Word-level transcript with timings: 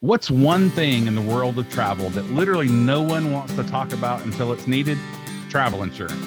What's 0.00 0.30
one 0.30 0.70
thing 0.70 1.08
in 1.08 1.16
the 1.16 1.20
world 1.20 1.58
of 1.58 1.68
travel 1.70 2.08
that 2.10 2.22
literally 2.26 2.68
no 2.68 3.02
one 3.02 3.32
wants 3.32 3.56
to 3.56 3.64
talk 3.64 3.92
about 3.92 4.24
until 4.24 4.52
it's 4.52 4.68
needed? 4.68 4.96
Travel 5.50 5.82
insurance. 5.82 6.24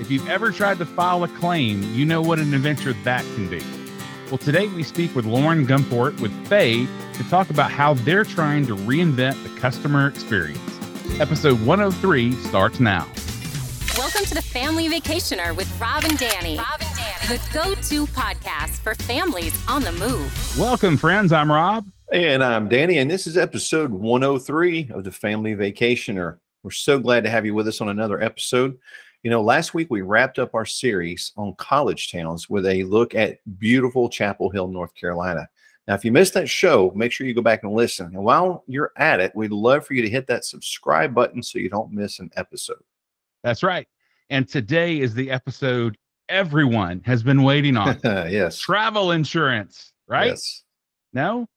If 0.00 0.10
you've 0.10 0.26
ever 0.30 0.50
tried 0.50 0.78
to 0.78 0.86
file 0.86 1.22
a 1.22 1.28
claim, 1.28 1.82
you 1.92 2.06
know 2.06 2.22
what 2.22 2.38
an 2.38 2.54
adventure 2.54 2.94
that 3.04 3.22
can 3.34 3.50
be. 3.50 3.62
Well, 4.30 4.38
today 4.38 4.66
we 4.68 4.82
speak 4.82 5.14
with 5.14 5.26
Lauren 5.26 5.66
Gumport 5.66 6.18
with 6.22 6.32
Faye 6.46 6.86
to 7.12 7.24
talk 7.28 7.50
about 7.50 7.70
how 7.70 7.92
they're 7.92 8.24
trying 8.24 8.66
to 8.68 8.74
reinvent 8.74 9.42
the 9.42 9.60
customer 9.60 10.08
experience. 10.08 10.58
Episode 11.20 11.60
103 11.66 12.32
starts 12.32 12.80
now. 12.80 13.06
Welcome 13.98 14.24
to 14.24 14.34
the 14.34 14.40
Family 14.40 14.88
Vacationer 14.88 15.54
with 15.54 15.68
Rob 15.78 16.04
and 16.04 16.16
Danny. 16.16 16.56
Rob 16.56 16.80
and 16.80 16.96
Danny. 16.96 17.36
The 17.36 17.52
go 17.52 17.74
to 17.74 18.06
podcast 18.14 18.78
for 18.78 18.94
families 18.94 19.54
on 19.68 19.82
the 19.82 19.92
move. 19.92 20.58
Welcome, 20.58 20.96
friends. 20.96 21.30
I'm 21.30 21.52
Rob. 21.52 21.84
And 22.12 22.44
I'm 22.44 22.68
Danny, 22.68 22.98
and 22.98 23.10
this 23.10 23.26
is 23.26 23.38
episode 23.38 23.90
103 23.90 24.90
of 24.92 25.02
the 25.02 25.10
Family 25.10 25.54
Vacationer. 25.54 26.36
We're 26.62 26.70
so 26.70 26.98
glad 26.98 27.24
to 27.24 27.30
have 27.30 27.46
you 27.46 27.54
with 27.54 27.66
us 27.66 27.80
on 27.80 27.88
another 27.88 28.20
episode. 28.22 28.76
You 29.22 29.30
know, 29.30 29.40
last 29.40 29.72
week 29.72 29.90
we 29.90 30.02
wrapped 30.02 30.38
up 30.38 30.54
our 30.54 30.66
series 30.66 31.32
on 31.38 31.54
college 31.54 32.12
towns 32.12 32.50
with 32.50 32.66
a 32.66 32.84
look 32.84 33.14
at 33.14 33.38
beautiful 33.58 34.10
Chapel 34.10 34.50
Hill, 34.50 34.68
North 34.68 34.94
Carolina. 34.94 35.48
Now, 35.88 35.94
if 35.94 36.04
you 36.04 36.12
missed 36.12 36.34
that 36.34 36.50
show, 36.50 36.92
make 36.94 37.12
sure 37.12 37.26
you 37.26 37.32
go 37.32 37.40
back 37.40 37.62
and 37.62 37.72
listen. 37.72 38.14
And 38.14 38.22
while 38.22 38.62
you're 38.66 38.92
at 38.98 39.20
it, 39.20 39.32
we'd 39.34 39.50
love 39.50 39.86
for 39.86 39.94
you 39.94 40.02
to 40.02 40.10
hit 40.10 40.26
that 40.26 40.44
subscribe 40.44 41.14
button 41.14 41.42
so 41.42 41.58
you 41.58 41.70
don't 41.70 41.94
miss 41.94 42.18
an 42.18 42.30
episode. 42.36 42.84
That's 43.42 43.62
right. 43.62 43.88
And 44.28 44.46
today 44.46 45.00
is 45.00 45.14
the 45.14 45.30
episode 45.30 45.96
everyone 46.28 47.00
has 47.06 47.22
been 47.22 47.42
waiting 47.42 47.78
on. 47.78 47.98
yes. 48.04 48.58
Travel 48.58 49.12
insurance, 49.12 49.94
right? 50.06 50.26
Yes. 50.26 50.64
No? 51.14 51.48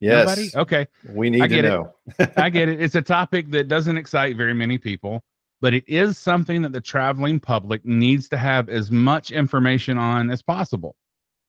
Yes. 0.00 0.26
Nobody? 0.26 0.50
Okay. 0.54 0.86
We 1.12 1.30
need 1.30 1.42
I 1.42 1.48
to 1.48 1.54
get 1.54 1.64
it. 1.64 1.68
know. 1.68 1.92
I 2.36 2.50
get 2.50 2.68
it. 2.68 2.80
It's 2.80 2.94
a 2.94 3.02
topic 3.02 3.50
that 3.50 3.68
doesn't 3.68 3.96
excite 3.96 4.36
very 4.36 4.54
many 4.54 4.78
people, 4.78 5.22
but 5.60 5.74
it 5.74 5.84
is 5.88 6.18
something 6.18 6.62
that 6.62 6.72
the 6.72 6.80
traveling 6.80 7.40
public 7.40 7.84
needs 7.84 8.28
to 8.28 8.36
have 8.36 8.68
as 8.68 8.90
much 8.90 9.30
information 9.30 9.98
on 9.98 10.30
as 10.30 10.42
possible. 10.42 10.94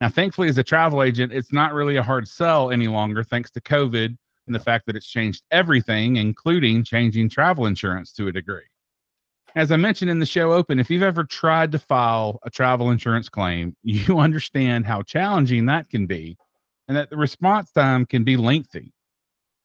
Now, 0.02 0.09
thankfully, 0.09 0.47
as 0.47 0.58
a 0.58 0.64
travel 0.64 1.03
agent, 1.03 1.33
it's 1.33 1.52
not 1.52 1.73
really 1.73 1.97
a 1.97 2.03
hard 2.03 2.27
sell 2.27 2.72
any 2.72 2.88
longer, 2.88 3.23
thanks 3.23 3.52
to 3.52 3.61
COVID 3.61 4.17
and 4.47 4.55
the 4.55 4.59
fact 4.59 4.88
that 4.88 4.95
it's 4.95 5.08
changed 5.08 5.44
everything, 5.52 6.16
including 6.16 6.83
changing 6.83 7.30
travel 7.30 7.67
insurance 7.67 8.11
to 8.14 8.27
a 8.27 8.31
degree. 8.31 8.64
As 9.55 9.72
I 9.72 9.77
mentioned 9.77 10.09
in 10.09 10.20
the 10.20 10.25
show 10.25 10.53
open, 10.53 10.80
if 10.80 10.89
you've 10.89 11.03
ever 11.03 11.23
tried 11.23 11.72
to 11.73 11.80
file 11.80 12.39
a 12.44 12.50
travel 12.50 12.92
insurance 12.92 13.30
claim, 13.30 13.75
you 13.83 14.20
understand 14.20 14.86
how 14.86 15.03
challenging 15.03 15.66
that 15.67 15.89
can 15.89 16.08
be 16.08 16.38
and 16.90 16.98
that 16.98 17.09
the 17.09 17.16
response 17.16 17.72
time 17.72 18.06
can 18.06 18.23
be 18.23 18.36
lengthy. 18.36 18.92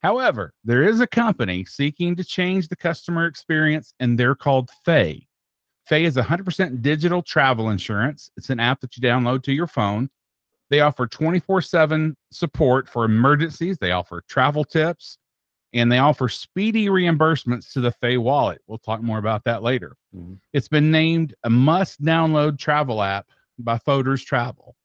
However, 0.02 0.52
there 0.62 0.82
is 0.82 1.00
a 1.00 1.06
company 1.06 1.64
seeking 1.64 2.14
to 2.16 2.22
change 2.22 2.68
the 2.68 2.76
customer 2.76 3.26
experience, 3.26 3.94
and 3.98 4.18
they're 4.18 4.34
called 4.34 4.70
Faye. 4.84 5.26
Faye 5.86 6.04
is 6.04 6.16
100% 6.16 6.82
digital 6.82 7.22
travel 7.22 7.70
insurance. 7.70 8.30
It's 8.36 8.50
an 8.50 8.60
app 8.60 8.80
that 8.82 8.96
you 8.96 9.02
download 9.02 9.42
to 9.44 9.52
your 9.52 9.66
phone. 9.66 10.10
They 10.68 10.80
offer 10.80 11.06
24 11.06 11.62
7 11.62 12.14
support 12.30 12.88
for 12.88 13.06
emergencies, 13.06 13.78
they 13.78 13.92
offer 13.92 14.22
travel 14.28 14.64
tips, 14.64 15.16
and 15.72 15.90
they 15.90 15.98
offer 15.98 16.28
speedy 16.28 16.88
reimbursements 16.88 17.72
to 17.72 17.80
the 17.80 17.92
Faye 17.92 18.18
wallet. 18.18 18.60
We'll 18.66 18.78
talk 18.78 19.02
more 19.02 19.18
about 19.18 19.44
that 19.44 19.62
later. 19.62 19.96
Mhm. 20.14 20.38
It's 20.52 20.68
been 20.68 20.90
named 20.90 21.34
a 21.44 21.50
must 21.50 22.02
download 22.02 22.58
travel 22.58 23.02
app 23.02 23.26
by 23.58 23.78
Fodor's 23.78 24.22
Travel. 24.22 24.76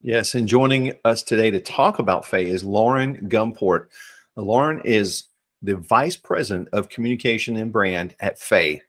Yes, 0.00 0.36
and 0.36 0.46
joining 0.46 0.92
us 1.04 1.24
today 1.24 1.50
to 1.50 1.58
talk 1.58 1.98
about 1.98 2.24
Faye 2.24 2.46
is 2.46 2.62
Lauren 2.62 3.28
Gumport. 3.28 3.88
Lauren 4.36 4.80
is 4.84 5.24
the 5.60 5.74
Vice 5.74 6.16
President 6.16 6.68
of 6.72 6.88
Communication 6.88 7.56
and 7.56 7.72
Brand 7.72 8.14
at 8.20 8.38
Faye, 8.38 8.80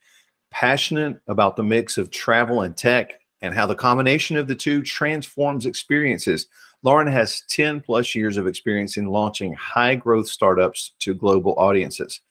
passionate 0.51 1.19
about 1.25 1.55
the 1.55 1.63
mix 1.63 1.97
of 1.97 2.11
travel 2.11 2.61
and 2.61 2.77
tech 2.77 3.13
and 3.41 3.55
how 3.55 3.65
the 3.65 3.73
combination 3.73 4.37
of 4.37 4.47
the 4.47 4.53
two 4.53 4.83
transforms 4.83 5.65
experiences. 5.65 6.45
Lauren 6.83 7.07
has 7.07 7.41
10 7.49 7.81
plus 7.81 8.13
years 8.13 8.37
of 8.37 8.45
experience 8.45 8.97
in 8.97 9.07
launching 9.07 9.51
high 9.53 9.95
growth 9.95 10.27
startups 10.27 10.93
to 10.99 11.15
global 11.15 11.55
audiences. 11.57 12.21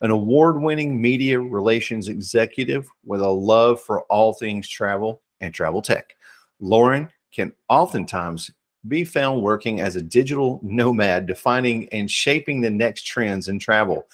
An 0.00 0.10
award 0.10 0.60
winning 0.60 1.00
media 1.00 1.38
relations 1.38 2.08
executive 2.08 2.88
with 3.04 3.20
a 3.20 3.28
love 3.28 3.80
for 3.80 4.02
all 4.06 4.34
things 4.34 4.68
travel 4.68 5.22
and 5.40 5.54
travel 5.54 5.80
tech. 5.80 6.16
Lauren 6.58 7.08
can 7.36 7.52
oftentimes 7.68 8.50
be 8.88 9.04
found 9.04 9.42
working 9.42 9.80
as 9.80 9.96
a 9.96 10.02
digital 10.02 10.58
nomad, 10.62 11.26
defining 11.26 11.88
and 11.90 12.10
shaping 12.10 12.60
the 12.60 12.70
next 12.70 13.02
trends 13.02 13.48
in 13.48 13.58
travel. 13.58 14.06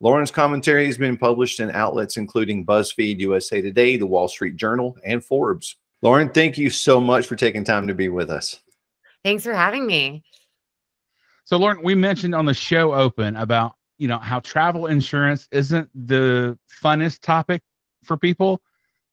Lauren's 0.00 0.30
commentary 0.30 0.86
has 0.86 0.96
been 0.96 1.16
published 1.16 1.60
in 1.60 1.70
outlets 1.72 2.16
including 2.16 2.64
BuzzFeed, 2.64 3.20
USA 3.20 3.60
Today, 3.60 3.96
The 3.96 4.06
Wall 4.06 4.28
Street 4.28 4.56
Journal, 4.56 4.96
and 5.04 5.22
Forbes. 5.22 5.76
Lauren, 6.02 6.30
thank 6.30 6.56
you 6.56 6.70
so 6.70 7.00
much 7.00 7.26
for 7.26 7.36
taking 7.36 7.64
time 7.64 7.86
to 7.86 7.94
be 7.94 8.08
with 8.08 8.30
us. 8.30 8.60
Thanks 9.22 9.44
for 9.44 9.52
having 9.52 9.86
me. 9.86 10.24
So, 11.44 11.58
Lauren, 11.58 11.82
we 11.82 11.94
mentioned 11.94 12.34
on 12.34 12.46
the 12.46 12.54
show 12.54 12.94
open 12.94 13.36
about 13.36 13.74
you 13.98 14.08
know 14.08 14.18
how 14.18 14.40
travel 14.40 14.86
insurance 14.86 15.46
isn't 15.52 15.90
the 16.06 16.58
funnest 16.82 17.20
topic 17.20 17.60
for 18.04 18.16
people 18.16 18.62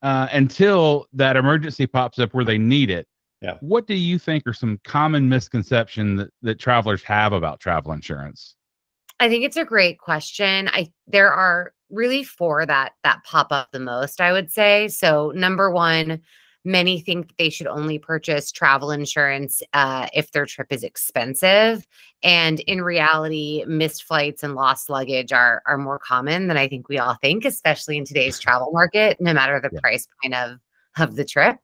uh, 0.02 0.30
until 0.32 1.08
that 1.12 1.36
emergency 1.36 1.86
pops 1.88 2.20
up 2.20 2.34
where 2.34 2.46
they 2.46 2.58
need 2.58 2.90
it. 2.90 3.06
Yeah. 3.42 3.58
What 3.62 3.88
do 3.88 3.94
you 3.94 4.18
think 4.18 4.48
are 4.48 4.54
some 4.54 4.80
common 4.84 5.30
misconceptions 5.30 6.20
that, 6.20 6.30
that 6.42 6.60
travelers 6.60 7.04
have 7.04 7.34
about 7.34 7.60
travel 7.60 7.92
insurance? 7.92 8.56
I 9.20 9.30
think 9.30 9.44
it's 9.44 9.58
a 9.58 9.66
great 9.66 10.00
question. 10.00 10.70
I 10.70 10.92
there 11.08 11.32
are 11.32 11.74
really 11.90 12.24
four 12.24 12.66
that 12.66 12.94
that 13.04 13.24
pop 13.24 13.52
up 13.52 13.72
the 13.72 13.80
most, 13.80 14.22
I 14.22 14.32
would 14.32 14.52
say. 14.52 14.88
So 14.88 15.32
number 15.36 15.72
one, 15.72 16.22
many 16.66 17.00
think 17.00 17.34
they 17.38 17.50
should 17.50 17.68
only 17.68 17.98
purchase 17.98 18.52
travel 18.52 18.92
insurance 18.92 19.62
uh, 19.74 20.08
if 20.14 20.32
their 20.32 20.46
trip 20.46 20.68
is 20.72 20.84
expensive. 20.84 21.88
And 22.24 22.60
in 22.62 22.82
reality, 22.82 23.64
missed 23.68 24.04
flights 24.04 24.44
and 24.44 24.56
lost 24.56 24.90
luggage 24.90 25.32
are 25.32 25.62
are 25.66 25.78
more 25.78 26.00
common 26.00 26.48
than 26.48 26.58
I 26.58 26.68
think 26.68 26.90
we 26.90 26.98
all 27.00 27.16
think, 27.22 27.46
especially 27.46 27.98
in 27.98 28.06
today's 28.06 28.40
travel 28.40 28.72
market, 28.72 29.18
no 29.20 29.34
matter 29.34 29.60
the 29.60 29.70
Yeah. 29.72 29.80
price 29.80 30.08
point 30.22 30.36
of 30.36 30.60
of 30.98 31.16
the 31.16 31.26
trip. 31.26 31.58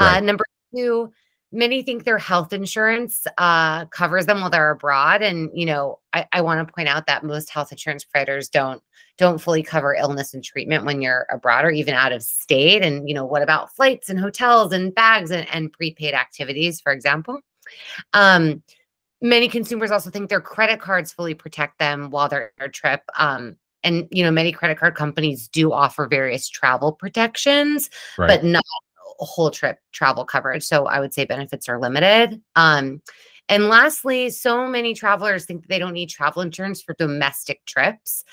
Right. 0.00 0.16
Uh, 0.16 0.20
number 0.20 0.44
two, 0.74 1.12
many 1.52 1.82
think 1.82 2.04
their 2.04 2.18
health 2.18 2.52
insurance 2.52 3.26
uh, 3.38 3.86
covers 3.86 4.26
them 4.26 4.40
while 4.40 4.50
they're 4.50 4.70
abroad, 4.70 5.22
and 5.22 5.50
you 5.54 5.66
know, 5.66 6.00
I, 6.12 6.26
I 6.32 6.40
want 6.42 6.66
to 6.66 6.72
point 6.72 6.88
out 6.88 7.06
that 7.06 7.24
most 7.24 7.50
health 7.50 7.72
insurance 7.72 8.04
providers 8.04 8.48
don't 8.48 8.82
don't 9.16 9.40
fully 9.40 9.62
cover 9.62 9.94
illness 9.94 10.34
and 10.34 10.42
treatment 10.42 10.84
when 10.84 11.00
you're 11.00 11.26
abroad 11.30 11.64
or 11.64 11.70
even 11.70 11.94
out 11.94 12.12
of 12.12 12.22
state. 12.22 12.82
And 12.82 13.08
you 13.08 13.14
know, 13.14 13.24
what 13.24 13.42
about 13.42 13.74
flights 13.74 14.08
and 14.08 14.18
hotels 14.18 14.72
and 14.72 14.94
bags 14.94 15.30
and, 15.30 15.48
and 15.52 15.72
prepaid 15.72 16.14
activities, 16.14 16.80
for 16.80 16.92
example? 16.92 17.40
Um, 18.12 18.62
many 19.22 19.48
consumers 19.48 19.90
also 19.90 20.10
think 20.10 20.28
their 20.28 20.40
credit 20.40 20.80
cards 20.80 21.12
fully 21.12 21.34
protect 21.34 21.78
them 21.78 22.10
while 22.10 22.28
they're 22.28 22.44
on 22.44 22.50
their 22.58 22.68
trip. 22.68 23.02
Um, 23.16 23.56
and 23.84 24.08
you 24.10 24.24
know, 24.24 24.30
many 24.30 24.50
credit 24.50 24.78
card 24.78 24.94
companies 24.94 25.46
do 25.48 25.72
offer 25.72 26.06
various 26.06 26.48
travel 26.48 26.92
protections, 26.92 27.90
but 28.16 28.42
not 28.42 28.64
whole 29.18 29.50
trip 29.50 29.78
travel 29.92 30.24
coverage. 30.24 30.64
So 30.64 30.86
I 30.86 31.00
would 31.00 31.14
say 31.14 31.24
benefits 31.24 31.68
are 31.68 31.80
limited. 31.80 32.40
Um, 32.56 33.02
and 33.48 33.68
lastly, 33.68 34.30
so 34.30 34.66
many 34.66 34.94
travelers 34.94 35.44
think 35.44 35.66
they 35.66 35.78
don't 35.78 35.92
need 35.92 36.08
travel 36.08 36.42
insurance 36.42 36.80
for 36.82 36.94
domestic 36.98 37.64
trips, 37.66 38.24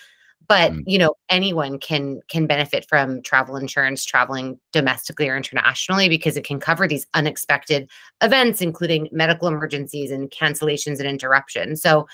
but 0.47 0.71
Mm. 0.71 0.83
you 0.87 0.97
know 0.97 1.15
anyone 1.29 1.79
can 1.79 2.21
can 2.29 2.47
benefit 2.47 2.85
from 2.87 3.21
travel 3.21 3.57
insurance 3.57 4.05
traveling 4.05 4.59
domestically 4.71 5.27
or 5.27 5.35
internationally 5.35 6.07
because 6.09 6.37
it 6.37 6.45
can 6.45 6.59
cover 6.59 6.87
these 6.87 7.05
unexpected 7.13 7.89
events, 8.21 8.61
including 8.61 9.09
medical 9.11 9.47
emergencies 9.47 10.11
and 10.11 10.31
cancellations 10.31 10.99
and 10.99 11.07
interruptions. 11.07 11.81
So, 11.81 12.07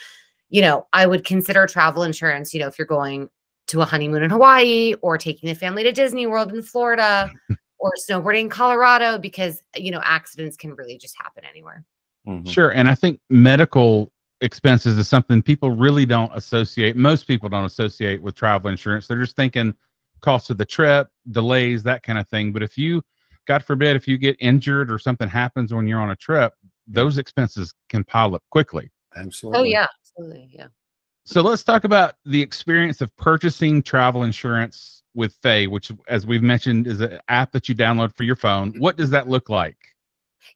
you 0.50 0.62
know, 0.62 0.88
I 0.92 1.06
would 1.06 1.24
consider 1.24 1.68
travel 1.68 2.04
insurance. 2.04 2.54
You 2.54 2.62
know, 2.62 2.68
if 2.68 2.80
you're 2.80 2.88
going 2.88 3.30
to 3.68 3.82
a 3.82 3.86
honeymoon 3.86 4.24
in 4.24 4.30
Hawaii 4.30 4.96
or 5.02 5.18
taking 5.18 5.50
the 5.50 5.56
family 5.56 5.84
to 5.84 5.92
Disney 5.92 6.26
World 6.26 6.52
in 6.54 6.64
Florida 6.64 7.32
or 7.80 7.94
snowboarding 8.10 8.42
in 8.42 8.50
Colorado 8.50 9.18
because 9.18 9.62
you 9.76 9.92
know 9.92 10.02
accidents 10.04 10.58
can 10.58 10.74
really 10.76 10.98
just 10.98 11.16
happen 11.18 11.44
anywhere. 11.50 11.86
Mhm. 12.28 12.48
Sure. 12.48 12.70
And 12.72 12.90
I 12.90 12.96
think 12.96 13.20
medical 13.30 14.12
expenses 14.42 14.98
is 14.98 15.08
something 15.08 15.42
people 15.42 15.72
really 15.72 16.06
don't 16.06 16.32
associate. 16.36 16.96
Most 16.96 17.28
people 17.28 17.50
don't 17.50 17.66
associate 17.66 18.22
with 18.22 18.36
travel 18.36 18.70
insurance. 18.70 19.08
They're 19.08 19.22
just 19.22 19.36
thinking 19.36 19.74
cost 20.22 20.50
of 20.50 20.58
the 20.58 20.66
trip, 20.66 21.10
delays, 21.32 21.84
that 21.84 22.04
kind 22.04 22.20
of 22.20 22.28
thing. 22.28 22.52
But 22.52 22.64
if 22.64 22.78
you, 22.78 23.02
God 23.48 23.64
forbid, 23.64 23.96
if 23.96 24.08
you 24.08 24.18
get 24.18 24.36
injured 24.40 24.92
or 24.92 25.00
something 25.00 25.28
happens 25.28 25.74
when 25.74 25.88
you're 25.88 26.02
on 26.02 26.12
a 26.12 26.16
trip, 26.16 26.54
those 26.88 27.18
expenses 27.18 27.74
can 27.90 28.04
pile 28.04 28.36
up 28.36 28.44
quickly. 28.50 28.90
Absolutely. 29.16 29.60
Oh 29.60 29.64
yeah, 29.64 29.88
absolutely, 30.02 30.50
yeah. 30.52 30.68
So 31.26 31.42
let's 31.42 31.64
talk 31.64 31.84
about 31.84 32.16
the 32.26 32.42
experience 32.42 33.02
of 33.02 33.16
purchasing 33.18 33.84
travel 33.84 34.24
insurance 34.24 34.97
with 35.18 35.34
Faye, 35.42 35.68
which, 35.68 35.92
as 36.08 36.26
we've 36.26 36.44
mentioned, 36.44 36.88
is 36.88 37.02
an 37.02 37.20
app 37.28 37.52
that 37.52 37.68
you 37.68 37.76
download 37.76 38.16
for 38.16 38.24
your 38.24 38.38
phone. 38.38 38.74
What 38.78 38.96
does 38.96 39.10
that 39.10 39.28
look 39.28 39.50
like? 39.50 39.76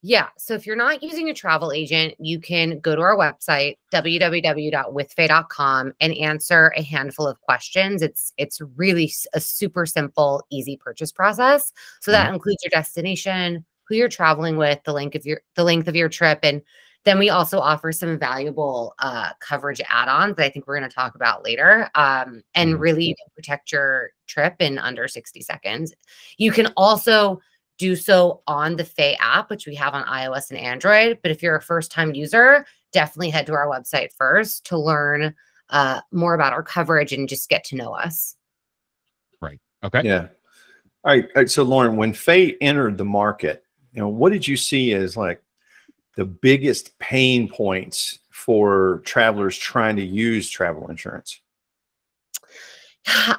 Yeah. 0.02 0.30
So 0.38 0.54
if 0.54 0.66
you're 0.66 0.78
not 0.78 1.04
using 1.04 1.30
a 1.30 1.34
travel 1.34 1.72
agent, 1.72 2.16
you 2.18 2.40
can 2.40 2.80
go 2.80 2.96
to 2.96 3.02
our 3.02 3.18
website, 3.18 3.78
www.withfaye.com 3.94 5.94
and 6.00 6.14
answer 6.14 6.74
a 6.78 6.82
handful 6.82 7.28
of 7.28 7.42
questions. 7.42 8.02
It's 8.02 8.32
it's 8.38 8.62
really 8.78 9.12
a 9.34 9.42
super 9.42 9.86
simple, 9.86 10.44
easy 10.50 10.78
purchase 10.78 11.12
process. 11.12 11.74
So 12.00 12.12
that 12.12 12.28
mm-hmm. 12.28 12.36
includes 12.36 12.64
your 12.64 12.72
destination, 12.72 13.66
who 13.84 13.96
you're 13.96 14.10
traveling 14.10 14.58
with, 14.58 14.80
the 14.86 14.94
length 14.94 15.16
of 15.16 15.26
your 15.26 15.42
the 15.56 15.64
length 15.64 15.88
of 15.88 15.96
your 15.96 16.10
trip, 16.10 16.40
and 16.44 16.62
then 17.04 17.18
we 17.18 17.30
also 17.30 17.60
offer 17.60 17.92
some 17.92 18.20
valuable 18.20 18.94
uh, 19.00 19.32
coverage 19.40 19.82
add-ons 19.90 20.36
that 20.36 20.46
I 20.46 20.50
think 20.50 20.68
we're 20.68 20.78
going 20.78 20.90
to 20.90 20.96
talk 20.96 21.16
about 21.16 21.44
later, 21.44 21.90
um, 21.96 22.44
and 22.54 22.74
mm-hmm. 22.74 22.82
really 22.82 23.16
protect 23.36 23.72
your 23.72 24.12
trip 24.28 24.56
in 24.60 24.78
under 24.78 25.08
60 25.08 25.42
seconds. 25.42 25.94
You 26.38 26.52
can 26.52 26.68
also 26.78 27.42
do 27.80 27.96
so 27.96 28.44
on 28.46 28.76
the 28.76 28.86
Faye 28.86 29.18
app, 29.20 29.50
which 29.50 29.66
we 29.66 29.74
have 29.76 29.96
on 29.96 30.06
iOS 30.06 30.52
and 30.52 30.60
Android. 30.60 31.18
But 31.24 31.32
if 31.32 31.42
you're 31.42 31.56
a 31.56 31.62
first-time 31.62 32.14
user, 32.14 32.66
definitely 32.92 33.32
head 33.32 33.48
to 33.48 33.54
our 33.54 33.68
website 33.68 34.14
first 34.14 34.66
to 34.68 34.78
learn 34.78 35.34
uh, 35.72 36.02
more 36.12 36.36
about 36.36 36.54
our 36.54 36.62
coverage 36.62 37.14
and 37.14 37.28
just 37.28 37.50
get 37.50 37.64
to 37.66 37.76
know 37.76 37.94
us. 37.94 38.36
Right. 39.42 39.60
Okay. 39.84 40.02
Yeah. 40.04 40.28
All 41.04 41.16
right. 41.16 41.24
All 41.24 41.32
right. 41.38 41.50
So, 41.50 41.64
Lauren, 41.64 41.96
when 41.96 42.14
Faye 42.14 42.58
entered 42.62 42.98
the 42.98 43.06
market, 43.06 43.64
you 43.94 44.02
know, 44.02 44.10
what 44.10 44.32
did 44.32 44.48
you 44.48 44.56
see 44.56 44.94
as 44.94 45.18
like 45.18 45.42
the 46.16 46.26
biggest 46.26 46.98
pain 47.00 47.48
points 47.48 48.20
for 48.30 49.02
travelers 49.06 49.58
trying 49.58 49.96
to 49.96 50.04
use 50.04 50.50
travel 50.50 50.88
insurance? 50.90 51.40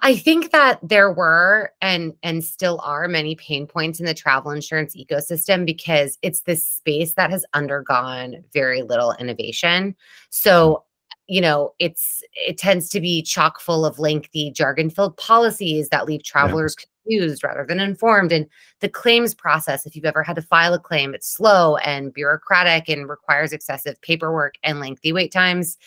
I 0.02 0.16
think 0.16 0.50
that 0.50 0.80
there 0.82 1.12
were 1.12 1.72
and 1.80 2.14
and 2.22 2.44
still 2.44 2.80
are 2.82 3.06
many 3.06 3.36
pain 3.36 3.66
points 3.66 4.00
in 4.00 4.06
the 4.06 4.14
travel 4.14 4.50
insurance 4.50 4.96
ecosystem 4.96 5.64
because 5.64 6.18
it's 6.22 6.40
this 6.40 6.64
space 6.64 7.14
that 7.14 7.30
has 7.30 7.44
undergone 7.54 8.42
very 8.52 8.82
little 8.82 9.14
innovation. 9.20 9.94
So, 10.30 10.84
hmm. 11.28 11.34
you 11.34 11.40
know, 11.40 11.74
it's 11.78 12.24
it 12.32 12.58
tends 12.58 12.88
to 12.90 13.00
be 13.00 13.22
chock 13.22 13.60
full 13.60 13.86
of 13.86 14.00
lengthy 14.00 14.50
jargon-filled 14.50 15.16
policies 15.16 15.88
that 15.90 16.06
leave 16.06 16.24
travelers 16.24 16.74
yeah 16.78 16.86
confused 17.02 17.44
rather 17.44 17.64
than 17.66 17.80
informed. 17.80 18.32
And 18.32 18.46
the 18.80 18.88
claims 18.88 19.34
process, 19.34 19.86
if 19.86 19.94
you've 19.94 20.04
ever 20.04 20.22
had 20.22 20.36
to 20.36 20.42
file 20.42 20.74
a 20.74 20.78
claim, 20.78 21.14
it's 21.14 21.28
slow 21.28 21.76
and 21.76 22.12
bureaucratic 22.12 22.88
and 22.88 23.08
requires 23.08 23.52
excessive 23.52 24.00
paperwork 24.02 24.54
and 24.62 24.80
lengthy 24.80 25.12
wait 25.12 25.32
times. 25.32 25.78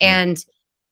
And 0.00 0.44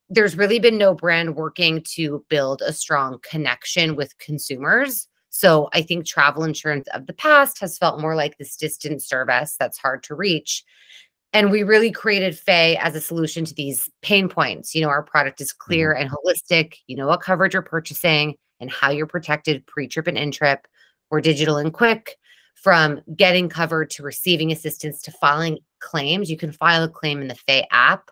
there's 0.08 0.37
really 0.37 0.58
been 0.58 0.79
no 0.79 0.94
brand 0.94 1.37
working 1.37 1.82
to 1.94 2.25
build 2.29 2.62
a 2.62 2.73
strong 2.73 3.19
connection 3.23 3.96
with 3.96 4.17
consumers. 4.19 5.08
So 5.31 5.70
I 5.73 5.81
think 5.81 6.05
travel 6.05 6.44
insurance 6.44 6.87
of 6.93 7.06
the 7.06 7.14
past 7.14 7.58
has 7.61 7.78
felt 7.78 8.00
more 8.00 8.14
like 8.14 8.37
this 8.37 8.55
distant 8.55 9.02
service 9.02 9.56
that's 9.58 9.78
hard 9.78 10.02
to 10.05 10.14
reach. 10.14 10.62
And 11.32 11.50
we 11.50 11.62
really 11.62 11.90
created 11.90 12.38
Faye 12.38 12.76
as 12.76 12.94
a 12.94 13.00
solution 13.00 13.46
to 13.46 13.55
these 13.55 13.88
pain 14.02 14.28
points. 14.28 14.75
You 14.75 14.82
know, 14.82 14.90
our 14.90 15.02
product 15.02 15.40
is 15.40 15.50
clear 15.50 15.94
mm-hmm. 15.94 16.02
and 16.02 16.11
holistic. 16.11 16.75
You 16.87 16.96
know 16.96 17.06
what 17.06 17.23
coverage 17.23 17.55
you're 17.55 17.62
purchasing 17.62 18.35
and 18.62 18.70
how 18.70 18.91
you're 18.91 19.06
protected 19.06 19.67
pre 19.67 19.87
trip 19.87 20.06
and 20.06 20.17
in 20.17 20.31
trip. 20.31 20.67
We're 21.11 21.20
digital 21.20 21.59
and 21.59 21.73
quick 21.73 22.17
from 22.55 23.00
getting 23.14 23.49
covered 23.49 23.91
to 23.91 24.03
receiving 24.03 24.53
assistance 24.53 25.03
to 25.03 25.11
filing 25.11 25.59
claims. 25.81 26.31
You 26.31 26.38
can 26.38 26.53
file 26.53 26.85
a 26.85 26.88
claim 26.88 27.20
in 27.20 27.29
the 27.29 27.35
Faye 27.35 27.67
app. 27.70 28.11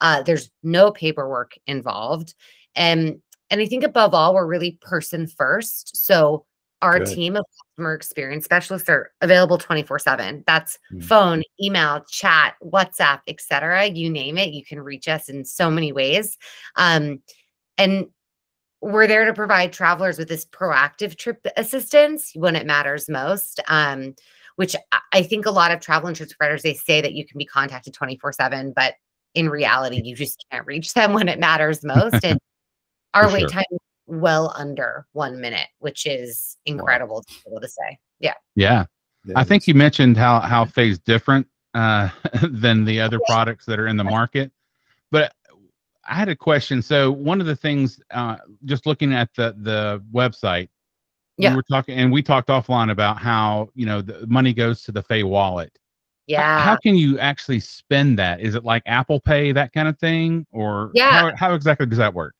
Uh, 0.00 0.22
there's 0.22 0.50
no 0.62 0.90
paperwork 0.90 1.52
involved. 1.66 2.34
And, 2.74 3.20
and 3.48 3.60
I 3.60 3.66
think 3.66 3.84
above 3.84 4.12
all, 4.12 4.34
we're 4.34 4.46
really 4.46 4.78
person 4.82 5.28
first. 5.28 5.96
So 6.04 6.44
our 6.82 6.98
Good. 6.98 7.08
team 7.08 7.36
of 7.36 7.44
customer 7.60 7.94
experience 7.94 8.44
specialists 8.44 8.88
are 8.88 9.12
available 9.20 9.56
24 9.56 10.00
7 10.00 10.42
that's 10.46 10.76
mm-hmm. 10.92 11.00
phone 11.00 11.42
email 11.62 12.04
chat 12.10 12.54
whatsapp 12.60 13.20
etc 13.28 13.86
you 13.86 14.10
name 14.10 14.36
it 14.36 14.52
you 14.52 14.64
can 14.64 14.80
reach 14.80 15.06
us 15.06 15.28
in 15.28 15.44
so 15.44 15.70
many 15.70 15.92
ways 15.92 16.36
um, 16.74 17.22
and 17.78 18.06
we're 18.82 19.06
there 19.06 19.24
to 19.24 19.32
provide 19.32 19.72
travelers 19.72 20.18
with 20.18 20.28
this 20.28 20.44
proactive 20.44 21.16
trip 21.16 21.46
assistance 21.56 22.32
when 22.34 22.56
it 22.56 22.66
matters 22.66 23.08
most. 23.08 23.60
Um, 23.68 24.14
which 24.56 24.76
I 25.12 25.22
think 25.22 25.46
a 25.46 25.50
lot 25.50 25.72
of 25.72 25.80
travel 25.80 26.10
insurance 26.10 26.34
providers 26.34 26.62
they 26.62 26.74
say 26.74 27.00
that 27.00 27.14
you 27.14 27.26
can 27.26 27.38
be 27.38 27.46
contacted 27.46 27.94
24 27.94 28.32
7, 28.32 28.72
but 28.76 28.94
in 29.34 29.48
reality, 29.48 30.00
you 30.04 30.14
just 30.14 30.44
can't 30.50 30.66
reach 30.66 30.92
them 30.92 31.14
when 31.14 31.28
it 31.28 31.38
matters 31.38 31.82
most. 31.84 32.22
And 32.24 32.38
our 33.14 33.24
sure. 33.24 33.32
wait 33.32 33.48
time 33.48 33.64
is 33.70 33.78
well 34.06 34.52
under 34.56 35.06
one 35.12 35.40
minute, 35.40 35.68
which 35.78 36.06
is 36.06 36.58
incredible 36.66 37.16
wow. 37.16 37.22
to 37.26 37.34
be 37.34 37.50
able 37.50 37.60
to 37.60 37.68
say. 37.68 37.98
Yeah. 38.20 38.34
Yeah. 38.54 38.84
I 39.36 39.44
think 39.44 39.66
you 39.66 39.74
mentioned 39.74 40.16
how 40.16 40.40
how 40.40 40.64
Faye's 40.64 40.98
different 40.98 41.46
uh, 41.74 42.08
than 42.42 42.84
the 42.84 43.00
other 43.00 43.20
products 43.26 43.64
that 43.66 43.78
are 43.78 43.86
in 43.86 43.96
the 43.96 44.04
market. 44.04 44.50
But 45.10 45.32
I 46.08 46.14
had 46.14 46.28
a 46.28 46.36
question. 46.36 46.82
So 46.82 47.10
one 47.10 47.40
of 47.40 47.46
the 47.46 47.56
things, 47.56 48.00
uh, 48.10 48.36
just 48.64 48.86
looking 48.86 49.12
at 49.12 49.30
the 49.34 49.54
the 49.58 50.02
website, 50.12 50.68
yeah, 51.38 51.50
we 51.50 51.56
were 51.56 51.62
talking, 51.62 51.96
and 51.96 52.12
we 52.12 52.22
talked 52.22 52.48
offline 52.48 52.90
about 52.90 53.18
how 53.18 53.68
you 53.74 53.86
know 53.86 54.02
the 54.02 54.26
money 54.26 54.52
goes 54.52 54.82
to 54.84 54.92
the 54.92 55.02
Faye 55.02 55.22
wallet. 55.22 55.76
Yeah. 56.26 56.60
How, 56.60 56.70
how 56.70 56.76
can 56.76 56.94
you 56.94 57.18
actually 57.18 57.60
spend 57.60 58.18
that? 58.18 58.40
Is 58.40 58.54
it 58.54 58.64
like 58.64 58.82
Apple 58.86 59.20
Pay, 59.20 59.52
that 59.52 59.72
kind 59.72 59.88
of 59.88 59.98
thing, 59.98 60.46
or 60.52 60.90
yeah? 60.94 61.10
How, 61.10 61.36
how 61.36 61.54
exactly 61.54 61.86
does 61.86 61.98
that 61.98 62.14
work? 62.14 62.34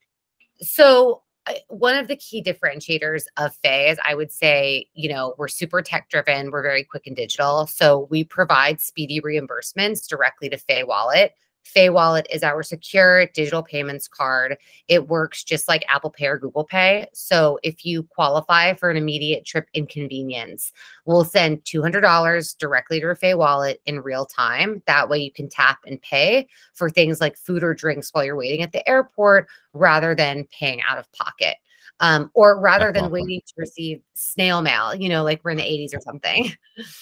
So 0.61 1.23
one 1.69 1.97
of 1.97 2.09
the 2.09 2.17
key 2.17 2.43
differentiators 2.43 3.25
of 3.37 3.55
Faye 3.57 3.91
is 3.91 3.99
I 4.05 4.15
would 4.15 4.31
say, 4.31 4.87
you 4.95 5.09
know, 5.09 5.35
we're 5.39 5.49
super 5.49 5.83
tech 5.83 6.09
driven, 6.09 6.51
we're 6.51 6.63
very 6.63 6.85
quick 6.85 7.07
and 7.07 7.17
digital. 7.17 7.67
So 7.67 8.07
we 8.11 8.25
provide 8.25 8.81
speedy 8.81 9.21
reimbursements 9.21 10.07
directly 10.07 10.49
to 10.51 10.57
Faye 10.57 10.85
Wallet 10.85 11.35
Faye 11.65 11.91
Wallet 11.91 12.27
is 12.31 12.43
our 12.43 12.63
secure 12.63 13.27
digital 13.27 13.63
payments 13.63 14.09
card. 14.09 14.59
It 14.89 15.09
works 15.09 15.45
just 15.45 15.69
like 15.69 15.85
Apple 15.89 16.11
Pay 16.11 16.27
or 16.27 16.39
Google 16.39 16.65
Pay. 16.65 17.07
So 17.13 17.59
if 17.63 17.85
you 17.85 18.03
qualify 18.03 18.75
for 18.75 18.91
an 18.91 18.97
immediate 18.97 19.45
trip 19.45 19.69
inconvenience, 19.73 20.73
we'll 21.05 21.25
send 21.25 21.65
$200 21.65 22.59
directly 22.59 22.99
to 22.99 23.07
your 23.07 23.15
Faye 23.15 23.35
Wallet 23.35 23.81
in 23.87 24.01
real 24.01 24.27
time. 24.27 24.83
That 24.87 25.09
way 25.09 25.19
you 25.19 25.33
can 25.33 25.49
tap 25.49 25.79
and 25.87 26.01
pay 26.03 26.49
for 26.75 26.91
things 26.91 27.21
like 27.21 27.37
food 27.37 27.63
or 27.63 27.75
drinks 27.75 28.11
while 28.13 28.25
you're 28.25 28.37
waiting 28.37 28.63
at 28.63 28.73
the 28.73 28.87
airport 28.89 29.49
rather 29.73 30.15
than 30.15 30.47
paying 30.53 30.83
out 30.89 30.99
of 30.99 31.11
pocket. 31.13 31.57
Um, 32.01 32.31
or 32.35 32.59
rather 32.59 32.87
That's 32.87 32.95
than 32.97 33.05
awesome. 33.05 33.13
waiting 33.13 33.41
to 33.47 33.55
receive 33.57 34.01
snail 34.15 34.61
mail, 34.61 34.95
you 34.95 35.09
know, 35.09 35.23
like 35.23 35.41
we're 35.45 35.53
in 35.53 35.59
the 35.59 35.63
80s 35.63 35.95
or 35.95 36.01
something. 36.01 36.53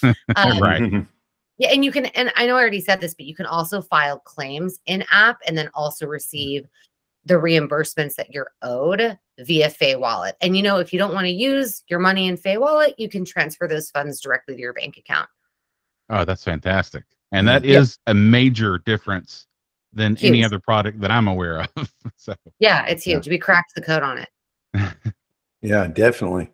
um, 0.35 0.59
right. 0.59 1.07
Yeah, 1.61 1.69
and 1.71 1.85
you 1.85 1.91
can, 1.91 2.07
and 2.07 2.33
I 2.35 2.47
know 2.47 2.55
I 2.55 2.59
already 2.59 2.81
said 2.81 3.01
this, 3.01 3.13
but 3.13 3.27
you 3.27 3.35
can 3.35 3.45
also 3.45 3.83
file 3.83 4.17
claims 4.17 4.79
in 4.87 5.05
app 5.11 5.37
and 5.45 5.55
then 5.55 5.69
also 5.75 6.07
receive 6.07 6.67
the 7.25 7.35
reimbursements 7.35 8.15
that 8.15 8.33
you're 8.33 8.49
owed 8.63 9.19
via 9.37 9.69
Faye 9.69 9.95
Wallet. 9.95 10.35
And 10.41 10.57
you 10.57 10.63
know, 10.63 10.79
if 10.79 10.91
you 10.91 10.97
don't 10.97 11.13
want 11.13 11.25
to 11.25 11.31
use 11.31 11.83
your 11.87 11.99
money 11.99 12.27
in 12.27 12.35
Faye 12.35 12.57
Wallet, 12.57 12.95
you 12.97 13.07
can 13.07 13.23
transfer 13.23 13.67
those 13.67 13.91
funds 13.91 14.19
directly 14.19 14.55
to 14.55 14.59
your 14.59 14.73
bank 14.73 14.97
account. 14.97 15.29
Oh, 16.09 16.25
that's 16.25 16.43
fantastic. 16.43 17.03
And 17.31 17.47
that 17.47 17.63
is 17.63 17.99
yep. 18.07 18.11
a 18.11 18.15
major 18.15 18.79
difference 18.79 19.45
than 19.93 20.15
huge. 20.15 20.29
any 20.29 20.43
other 20.43 20.59
product 20.59 20.99
that 21.01 21.11
I'm 21.11 21.27
aware 21.27 21.67
of. 21.75 21.93
so 22.15 22.33
yeah, 22.57 22.87
it's 22.87 23.03
huge. 23.03 23.27
Yeah. 23.27 23.33
We 23.33 23.37
cracked 23.37 23.75
the 23.75 23.83
code 23.83 24.01
on 24.01 24.17
it. 24.17 24.29
yeah, 25.61 25.85
definitely. 25.85 26.49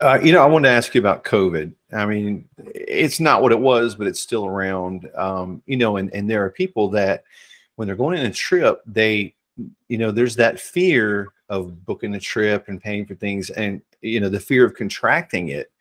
Uh, 0.00 0.18
you 0.22 0.32
know, 0.32 0.42
I 0.42 0.46
wanted 0.46 0.68
to 0.68 0.74
ask 0.74 0.94
you 0.94 1.00
about 1.00 1.24
COVID. 1.24 1.72
I 1.92 2.06
mean, 2.06 2.48
it's 2.56 3.18
not 3.18 3.42
what 3.42 3.50
it 3.50 3.58
was, 3.58 3.96
but 3.96 4.06
it's 4.06 4.20
still 4.20 4.46
around. 4.46 5.10
Um, 5.16 5.62
you 5.66 5.76
know, 5.76 5.96
and 5.96 6.12
and 6.14 6.30
there 6.30 6.44
are 6.44 6.50
people 6.50 6.88
that 6.90 7.24
when 7.74 7.86
they're 7.88 7.96
going 7.96 8.18
on 8.18 8.26
a 8.26 8.30
trip, 8.32 8.80
they, 8.86 9.34
you 9.88 9.98
know, 9.98 10.12
there's 10.12 10.36
that 10.36 10.60
fear 10.60 11.28
of 11.48 11.84
booking 11.84 12.14
a 12.14 12.20
trip 12.20 12.68
and 12.68 12.80
paying 12.80 13.06
for 13.06 13.16
things, 13.16 13.50
and 13.50 13.82
you 14.00 14.20
know, 14.20 14.28
the 14.28 14.38
fear 14.38 14.64
of 14.64 14.74
contracting 14.74 15.48
it. 15.48 15.72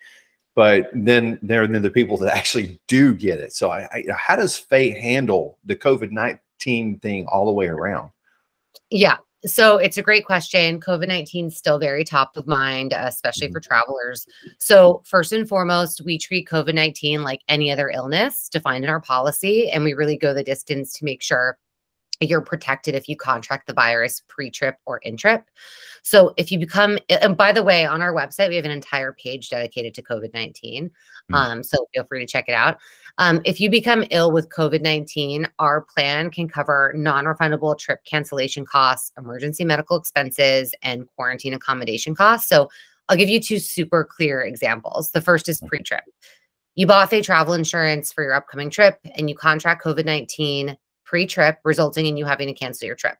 But 0.55 0.89
then 0.93 1.37
there 1.43 1.61
are 1.61 1.67
the 1.67 1.91
people 1.91 2.17
that 2.17 2.35
actually 2.35 2.79
do 2.87 3.13
get 3.13 3.39
it. 3.39 3.53
So, 3.53 3.69
I, 3.69 3.87
I 3.93 4.03
how 4.17 4.35
does 4.35 4.57
Faye 4.57 4.99
handle 4.99 5.59
the 5.65 5.75
COVID 5.75 6.09
nineteen 6.09 6.97
thing 6.99 7.27
all 7.27 7.45
the 7.45 7.51
way 7.51 7.67
around? 7.67 8.09
Yeah, 8.89 9.17
so 9.45 9.77
it's 9.77 9.97
a 9.97 10.01
great 10.01 10.25
question. 10.25 10.79
COVID 10.79 11.07
19 11.07 11.47
is 11.47 11.57
still 11.57 11.77
very 11.77 12.03
top 12.03 12.35
of 12.37 12.47
mind, 12.47 12.93
especially 12.95 13.51
for 13.51 13.59
mm-hmm. 13.59 13.67
travelers. 13.67 14.25
So, 14.57 15.03
first 15.05 15.31
and 15.31 15.47
foremost, 15.47 16.01
we 16.03 16.17
treat 16.17 16.47
COVID 16.47 16.73
19 16.73 17.23
like 17.23 17.41
any 17.47 17.71
other 17.71 17.89
illness 17.89 18.49
defined 18.49 18.83
in 18.83 18.89
our 18.89 19.01
policy, 19.01 19.69
and 19.69 19.83
we 19.83 19.93
really 19.93 20.17
go 20.17 20.33
the 20.33 20.43
distance 20.43 20.93
to 20.93 21.05
make 21.05 21.21
sure 21.21 21.57
you're 22.19 22.41
protected 22.41 22.95
if 22.95 23.07
you 23.07 23.15
contract 23.15 23.67
the 23.67 23.73
virus 23.73 24.23
pre-trip 24.27 24.75
or 24.87 24.97
in-trip. 24.99 25.43
So 26.01 26.33
if 26.35 26.51
you 26.51 26.57
become, 26.57 26.97
and 27.09 27.37
by 27.37 27.51
the 27.51 27.61
way, 27.61 27.85
on 27.85 28.01
our 28.01 28.13
website 28.13 28.49
we 28.49 28.55
have 28.55 28.65
an 28.65 28.71
entire 28.71 29.13
page 29.13 29.49
dedicated 29.49 29.93
to 29.95 30.01
COVID 30.01 30.33
nineteen. 30.33 30.89
Mm. 31.31 31.35
Um, 31.35 31.63
so 31.63 31.87
feel 31.93 32.05
free 32.05 32.21
to 32.21 32.25
check 32.25 32.45
it 32.47 32.53
out. 32.53 32.77
Um, 33.19 33.41
if 33.45 33.59
you 33.59 33.69
become 33.69 34.05
ill 34.11 34.31
with 34.31 34.49
COVID 34.49 34.81
nineteen, 34.81 35.47
our 35.59 35.81
plan 35.81 36.29
can 36.29 36.47
cover 36.47 36.93
non-refundable 36.95 37.77
trip 37.77 38.03
cancellation 38.05 38.65
costs, 38.65 39.11
emergency 39.17 39.65
medical 39.65 39.97
expenses, 39.97 40.73
and 40.83 41.07
quarantine 41.15 41.53
accommodation 41.53 42.15
costs. 42.15 42.47
So 42.47 42.69
I'll 43.09 43.17
give 43.17 43.29
you 43.29 43.39
two 43.39 43.59
super 43.59 44.03
clear 44.03 44.41
examples. 44.41 45.11
The 45.11 45.21
first 45.21 45.49
is 45.49 45.61
pre-trip 45.61 46.03
you 46.77 46.85
bought 46.85 47.11
a 47.11 47.23
travel 47.23 47.55
insurance 47.55 48.13
for 48.13 48.23
your 48.23 48.35
upcoming 48.35 48.69
trip 48.69 48.99
and 49.15 49.27
you 49.27 49.35
contract 49.35 49.83
COVID 49.83 50.05
19 50.05 50.77
pre 51.03 51.25
trip, 51.25 51.57
resulting 51.65 52.05
in 52.05 52.15
you 52.17 52.25
having 52.25 52.47
to 52.47 52.53
cancel 52.53 52.85
your 52.85 52.95
trip. 52.95 53.17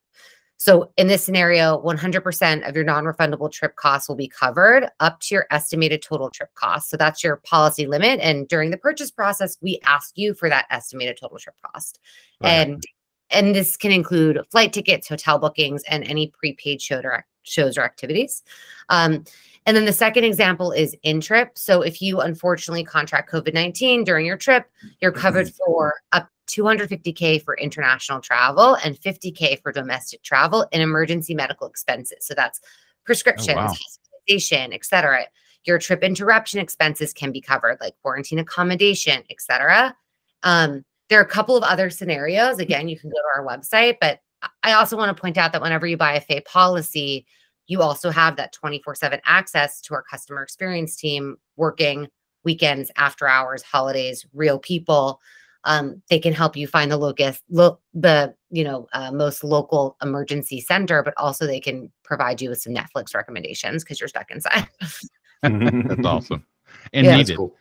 So, 0.58 0.92
in 0.98 1.08
this 1.08 1.24
scenario, 1.24 1.82
100% 1.84 2.68
of 2.68 2.76
your 2.76 2.84
non 2.84 3.04
refundable 3.04 3.52
trip 3.52 3.76
costs 3.76 4.10
will 4.10 4.16
be 4.16 4.28
covered 4.28 4.90
up 5.00 5.20
to 5.22 5.36
your 5.36 5.46
estimated 5.52 6.02
total 6.02 6.32
trip 6.32 6.54
cost. 6.56 6.90
So, 6.90 6.98
that's 6.98 7.24
your 7.24 7.38
policy 7.38 7.86
limit. 7.86 8.20
And 8.22 8.48
during 8.48 8.72
the 8.72 8.78
purchase 8.78 9.12
process, 9.12 9.58
we 9.62 9.80
ask 9.86 10.18
you 10.18 10.34
for 10.34 10.50
that 10.50 10.66
estimated 10.72 11.18
total 11.22 11.38
trip 11.38 11.56
cost. 11.64 12.00
Right. 12.42 12.50
And 12.50 12.84
and 13.30 13.54
this 13.54 13.76
can 13.76 13.92
include 13.92 14.40
flight 14.52 14.74
tickets, 14.74 15.08
hotel 15.08 15.38
bookings, 15.38 15.84
and 15.90 16.04
any 16.06 16.28
prepaid 16.28 16.82
show 16.82 17.02
direct, 17.02 17.28
shows 17.48 17.78
or 17.78 17.84
activities. 17.84 18.44
Um, 18.90 19.24
and 19.66 19.76
then 19.76 19.86
the 19.86 19.94
second 19.94 20.24
example 20.24 20.72
is 20.72 20.96
in 21.04 21.20
trip. 21.20 21.58
So 21.58 21.82
if 21.82 22.02
you 22.02 22.22
unfortunately 22.22 22.86
contract 22.86 23.30
COVID 23.32 23.54
19 23.54 24.06
during 24.06 24.26
your 24.26 24.38
trip, 24.38 24.66
you're 25.02 25.12
covered 25.12 25.48
mm-hmm. 25.48 25.72
for 25.72 25.96
up 26.14 26.30
250K 26.48 27.44
for 27.44 27.58
international 27.58 28.22
travel 28.22 28.76
and 28.84 28.96
50K 28.96 29.62
for 29.62 29.74
domestic 29.74 30.24
travel 30.24 30.66
and 30.72 30.82
emergency 30.82 31.36
medical 31.36 31.68
expenses. 31.68 32.20
So 32.22 32.34
that's 32.34 32.62
prescriptions, 33.04 33.50
oh, 33.50 33.56
wow. 33.56 33.68
hospitalization, 33.68 34.72
etc. 34.72 35.26
Your 35.66 35.80
trip 35.80 36.02
interruption 36.02 36.62
expenses 36.62 37.14
can 37.14 37.34
be 37.34 37.42
covered, 37.42 37.78
like 37.82 37.96
quarantine 38.02 38.40
accommodation, 38.40 39.24
etc. 39.30 39.96
Um, 40.44 40.86
there 41.10 41.20
are 41.20 41.24
a 41.24 41.28
couple 41.28 41.58
of 41.58 41.64
other 41.64 41.90
scenarios. 41.90 42.60
Again, 42.60 42.88
you 42.88 42.98
can 42.98 43.10
go 43.10 43.16
to 43.16 43.40
our 43.40 43.46
website, 43.46 43.98
but 44.00 44.22
I 44.64 44.74
also 44.74 44.98
want 44.98 45.16
to 45.16 45.20
point 45.20 45.38
out 45.38 45.52
that 45.54 45.62
whenever 45.62 45.88
you 45.88 45.98
buy 45.98 46.14
a 46.14 46.22
Faye 46.22 46.42
policy, 46.42 47.26
you 47.68 47.82
also 47.82 48.10
have 48.10 48.36
that 48.38 48.54
24 48.54 48.96
7 48.96 49.20
access 49.26 49.82
to 49.82 49.94
our 49.94 50.04
customer 50.04 50.42
experience 50.42 50.96
team 50.96 51.38
working 51.56 52.08
weekends, 52.44 52.90
after 52.96 53.28
hours, 53.28 53.62
holidays, 53.62 54.26
real 54.34 54.58
people. 54.58 55.20
Um, 55.66 56.02
they 56.10 56.18
can 56.18 56.32
help 56.32 56.56
you 56.56 56.66
find 56.66 56.90
the 56.90 56.98
locus, 56.98 57.42
lo- 57.50 57.80
the 57.94 58.34
you 58.50 58.64
know 58.64 58.88
uh, 58.94 59.12
most 59.12 59.44
local 59.44 59.98
emergency 60.02 60.62
center, 60.62 61.04
but 61.04 61.14
also 61.18 61.46
they 61.46 61.60
can 61.60 61.92
provide 62.04 62.42
you 62.42 62.50
with 62.50 62.62
some 62.62 62.74
Netflix 62.74 63.14
recommendations 63.14 63.84
because 63.84 64.00
you're 64.00 64.08
stuck 64.08 64.32
inside. 64.32 64.68
That's 65.42 66.06
awesome 66.06 66.46
and 66.94 67.06
yeah, 67.06 67.18
needed. 67.18 67.38
Cool. 67.38 67.54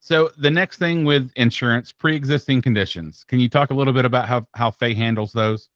So 0.00 0.30
the 0.36 0.50
next 0.50 0.78
thing 0.78 1.04
with 1.04 1.30
insurance, 1.36 1.92
pre-existing 1.92 2.62
conditions. 2.62 3.24
Can 3.26 3.40
you 3.40 3.48
talk 3.48 3.70
a 3.70 3.74
little 3.74 3.92
bit 3.92 4.04
about 4.04 4.28
how 4.28 4.46
how 4.54 4.70
Faye 4.70 4.94
handles 4.94 5.32
those? 5.32 5.68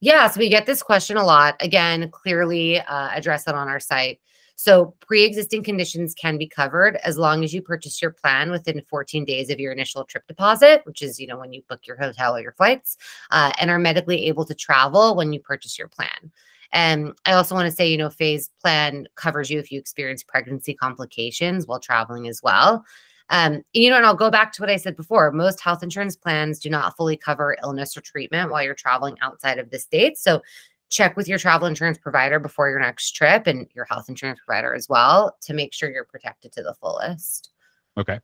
Yes, 0.00 0.36
we 0.36 0.48
get 0.48 0.66
this 0.66 0.82
question 0.82 1.16
a 1.16 1.24
lot. 1.24 1.56
Again, 1.60 2.10
clearly 2.10 2.78
uh, 2.78 3.08
address 3.08 3.48
it 3.48 3.54
on 3.54 3.68
our 3.68 3.80
site. 3.80 4.20
So, 4.54 4.94
pre 5.00 5.24
existing 5.24 5.62
conditions 5.62 6.14
can 6.14 6.36
be 6.36 6.48
covered 6.48 6.96
as 7.04 7.16
long 7.16 7.44
as 7.44 7.54
you 7.54 7.62
purchase 7.62 8.02
your 8.02 8.10
plan 8.10 8.50
within 8.50 8.82
14 8.88 9.24
days 9.24 9.50
of 9.50 9.60
your 9.60 9.72
initial 9.72 10.04
trip 10.04 10.26
deposit, 10.26 10.82
which 10.84 11.00
is, 11.00 11.20
you 11.20 11.28
know, 11.28 11.38
when 11.38 11.52
you 11.52 11.62
book 11.68 11.86
your 11.86 11.96
hotel 11.96 12.36
or 12.36 12.40
your 12.40 12.52
flights, 12.52 12.96
uh, 13.30 13.52
and 13.60 13.70
are 13.70 13.78
medically 13.78 14.26
able 14.26 14.44
to 14.44 14.54
travel 14.54 15.14
when 15.14 15.32
you 15.32 15.38
purchase 15.40 15.78
your 15.78 15.88
plan. 15.88 16.32
And 16.72 17.12
I 17.24 17.32
also 17.32 17.54
want 17.54 17.66
to 17.66 17.74
say, 17.74 17.88
you 17.88 17.96
know, 17.96 18.10
Faye's 18.10 18.50
plan 18.60 19.06
covers 19.14 19.48
you 19.48 19.58
if 19.58 19.70
you 19.70 19.78
experience 19.78 20.22
pregnancy 20.22 20.74
complications 20.74 21.66
while 21.66 21.80
traveling 21.80 22.28
as 22.28 22.42
well. 22.42 22.84
Um, 23.30 23.62
you 23.72 23.90
know, 23.90 23.96
and 23.96 24.06
I'll 24.06 24.14
go 24.14 24.30
back 24.30 24.52
to 24.52 24.62
what 24.62 24.70
I 24.70 24.76
said 24.76 24.96
before. 24.96 25.30
Most 25.32 25.60
health 25.60 25.82
insurance 25.82 26.16
plans 26.16 26.58
do 26.58 26.70
not 26.70 26.96
fully 26.96 27.16
cover 27.16 27.56
illness 27.62 27.96
or 27.96 28.00
treatment 28.00 28.50
while 28.50 28.62
you're 28.62 28.74
traveling 28.74 29.16
outside 29.20 29.58
of 29.58 29.70
the 29.70 29.78
state. 29.78 30.18
So 30.18 30.42
check 30.88 31.16
with 31.16 31.28
your 31.28 31.38
travel 31.38 31.68
insurance 31.68 31.98
provider 31.98 32.38
before 32.40 32.70
your 32.70 32.80
next 32.80 33.10
trip 33.12 33.46
and 33.46 33.66
your 33.74 33.84
health 33.84 34.08
insurance 34.08 34.40
provider 34.44 34.74
as 34.74 34.88
well 34.88 35.36
to 35.42 35.52
make 35.52 35.74
sure 35.74 35.90
you're 35.90 36.04
protected 36.04 36.52
to 36.52 36.62
the 36.62 36.74
fullest. 36.74 37.50
Okay. 37.98 38.20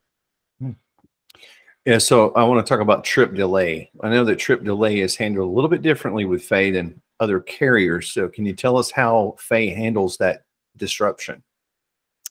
Hmm. 0.59 0.73
Yeah, 1.85 1.99
so 1.99 2.33
I 2.33 2.45
want 2.45 2.65
to 2.65 2.69
talk 2.69 2.81
about 2.81 3.05
trip 3.05 3.35
delay. 3.35 3.91
I 4.01 4.09
know 4.09 4.25
that 4.25 4.37
trip 4.37 4.65
delay 4.65 5.01
is 5.01 5.17
handled 5.17 5.49
a 5.49 5.53
little 5.53 5.69
bit 5.69 5.83
differently 5.83 6.25
with 6.25 6.43
Faye 6.43 6.71
than 6.71 7.03
other 7.21 7.41
carriers. 7.41 8.11
So 8.11 8.29
can 8.29 8.47
you 8.47 8.55
tell 8.55 8.79
us 8.79 8.91
how 8.91 9.37
Faye 9.39 9.69
handles 9.69 10.17
that 10.17 10.45
disruption? 10.79 11.43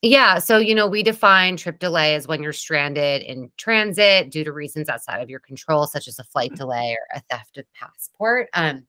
Yeah. 0.03 0.39
So, 0.39 0.57
you 0.57 0.75
know, 0.75 0.86
we 0.86 1.01
define 1.01 1.55
trip 1.55 1.79
delay 1.79 2.13
as 2.13 2.27
when 2.27 2.43
you're 2.43 2.51
stranded 2.51 3.22
in 3.22 3.50
transit 3.55 4.29
due 4.29 4.43
to 4.43 4.51
reasons 4.51 4.89
outside 4.89 5.22
of 5.22 5.29
your 5.29 5.39
control, 5.39 5.88
such 5.88 6.10
as 6.10 6.19
a 6.19 6.25
flight 6.25 6.51
mm. 6.51 6.57
delay 6.57 6.98
or 7.00 7.17
a 7.17 7.22
theft 7.29 7.57
of 7.57 7.65
passport. 7.74 8.50
Um, 8.53 8.86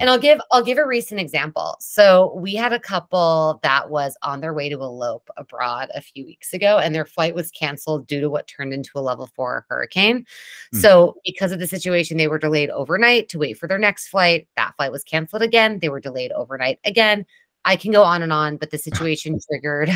and 0.00 0.10
I'll 0.10 0.18
give 0.18 0.40
I'll 0.50 0.62
give 0.62 0.78
a 0.78 0.86
recent 0.86 1.20
example. 1.20 1.76
So 1.80 2.34
we 2.36 2.54
had 2.54 2.72
a 2.72 2.80
couple 2.80 3.60
that 3.62 3.88
was 3.88 4.16
on 4.22 4.40
their 4.40 4.52
way 4.52 4.68
to 4.68 4.80
elope 4.80 5.28
abroad 5.36 5.90
a 5.94 6.00
few 6.00 6.26
weeks 6.26 6.52
ago, 6.52 6.78
and 6.78 6.94
their 6.94 7.06
flight 7.06 7.34
was 7.34 7.50
canceled 7.52 8.06
due 8.06 8.20
to 8.20 8.28
what 8.28 8.48
turned 8.48 8.72
into 8.72 8.90
a 8.96 9.00
level 9.00 9.28
four 9.34 9.64
hurricane. 9.68 10.26
Mm. 10.74 10.80
So 10.80 11.16
because 11.24 11.52
of 11.52 11.60
the 11.60 11.66
situation, 11.66 12.16
they 12.16 12.28
were 12.28 12.38
delayed 12.38 12.70
overnight 12.70 13.28
to 13.30 13.38
wait 13.38 13.58
for 13.58 13.68
their 13.68 13.78
next 13.78 14.08
flight. 14.08 14.48
That 14.56 14.74
flight 14.76 14.92
was 14.92 15.04
canceled 15.04 15.42
again. 15.42 15.78
They 15.78 15.88
were 15.88 16.00
delayed 16.00 16.32
overnight 16.32 16.80
again. 16.84 17.24
I 17.68 17.76
can 17.76 17.92
go 17.92 18.02
on 18.02 18.22
and 18.22 18.32
on, 18.32 18.56
but 18.56 18.70
the 18.70 18.78
situation 18.78 19.38
triggered 19.50 19.90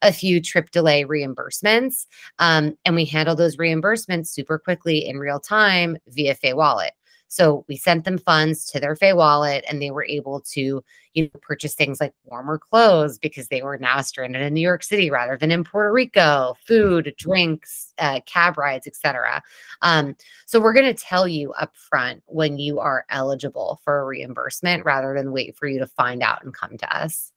a 0.00 0.10
few 0.10 0.40
trip 0.40 0.70
delay 0.70 1.04
reimbursements. 1.04 2.06
Um, 2.38 2.78
and 2.86 2.96
we 2.96 3.04
handled 3.04 3.38
those 3.38 3.58
reimbursements 3.58 4.28
super 4.28 4.58
quickly 4.58 5.06
in 5.06 5.18
real 5.18 5.38
time 5.38 5.98
via 6.08 6.34
Faye 6.34 6.54
Wallet. 6.54 6.92
So 7.30 7.64
we 7.68 7.76
sent 7.76 8.04
them 8.04 8.18
funds 8.18 8.66
to 8.66 8.80
their 8.80 8.96
Faye 8.96 9.12
wallet 9.12 9.64
and 9.68 9.80
they 9.80 9.92
were 9.92 10.04
able 10.04 10.40
to, 10.52 10.82
you 11.14 11.22
know, 11.22 11.40
purchase 11.40 11.74
things 11.74 12.00
like 12.00 12.12
warmer 12.24 12.58
clothes 12.58 13.18
because 13.18 13.46
they 13.46 13.62
were 13.62 13.78
now 13.78 14.00
stranded 14.00 14.42
in 14.42 14.52
New 14.52 14.60
York 14.60 14.82
City 14.82 15.10
rather 15.10 15.36
than 15.36 15.52
in 15.52 15.62
Puerto 15.62 15.92
Rico, 15.92 16.56
food, 16.66 17.14
drinks, 17.16 17.94
uh, 17.98 18.18
cab 18.26 18.58
rides, 18.58 18.88
etc. 18.88 19.40
Um, 19.80 20.16
so 20.46 20.60
we're 20.60 20.72
going 20.72 20.92
to 20.92 21.02
tell 21.02 21.28
you 21.28 21.52
up 21.52 21.76
front 21.76 22.24
when 22.26 22.58
you 22.58 22.80
are 22.80 23.06
eligible 23.10 23.80
for 23.84 24.00
a 24.00 24.04
reimbursement 24.06 24.84
rather 24.84 25.14
than 25.14 25.30
wait 25.30 25.56
for 25.56 25.68
you 25.68 25.78
to 25.78 25.86
find 25.86 26.24
out 26.24 26.42
and 26.42 26.52
come 26.52 26.76
to 26.78 26.96
us. 26.96 27.30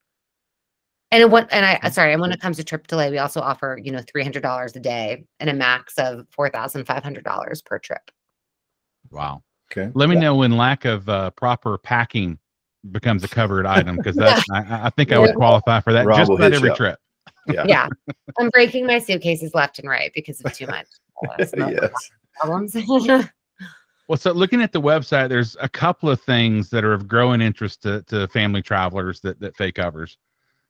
And 1.12 1.32
what 1.32 1.48
and 1.54 1.64
I 1.64 1.90
sorry, 1.92 2.14
and 2.14 2.22
when 2.22 2.32
it 2.32 2.42
comes 2.42 2.58
to 2.58 2.64
trip 2.64 2.88
delay, 2.88 3.12
we 3.12 3.20
also 3.20 3.42
offer, 3.42 3.80
you 3.80 3.92
know, 3.92 4.00
$300 4.00 4.76
a 4.76 4.80
day 4.80 5.24
and 5.40 5.52
a 5.52 5.54
max 5.54 5.94
of 6.00 6.26
$4,500 6.36 7.64
per 7.66 7.78
trip. 7.78 8.10
Wow. 9.12 9.44
Okay. 9.75 9.92
Let 9.96 10.10
me 10.10 10.15
yeah. 10.15 10.22
know 10.22 10.36
when 10.36 10.51
lack 10.51 10.86
of 10.86 11.10
uh, 11.10 11.32
proper 11.32 11.77
packing 11.77 12.38
becomes 12.92 13.24
a 13.24 13.27
covered 13.27 13.65
item 13.65 13.98
because 13.98 14.15
that's 14.15 14.44
I, 14.51 14.86
I, 14.86 14.89
think 14.92 15.12
I 15.12 15.20
would 15.20 15.36
qualify 15.36 15.80
for 15.80 15.94
that 15.94 16.06
Rob 16.06 16.18
just 16.18 16.32
about 16.32 16.53
every 16.53 16.74
trip. 16.75 17.00
Yeah. 17.48 17.63
yeah. 17.68 17.88
I'm 18.39 18.50
breaking 18.50 18.86
my 18.86 19.00
suitcases 19.00 19.53
left 19.53 19.80
and 19.80 19.89
right 19.89 20.12
because 20.13 20.42
of 20.42 20.53
too 20.53 20.68
much. 20.68 20.88
yes. 21.39 21.92
Problems. 22.39 22.75
well, 24.08 24.18
so 24.18 24.32
looking 24.32 24.62
at 24.62 24.72
the 24.72 24.82
website, 24.82 25.30
there's 25.30 25.56
a 25.60 25.70
couple 25.70 26.10
of 26.10 26.22
things 26.22 26.70
that 26.70 26.84
are 26.84 26.94
of 26.94 27.08
growing 27.08 27.42
interest 27.42 27.82
to, 27.84 28.03
to 28.03 28.27
family 28.27 28.62
travelers 28.62 29.22
that, 29.22 29.39
that 29.39 29.56
Faye 29.56 29.72
covers. 29.72 30.18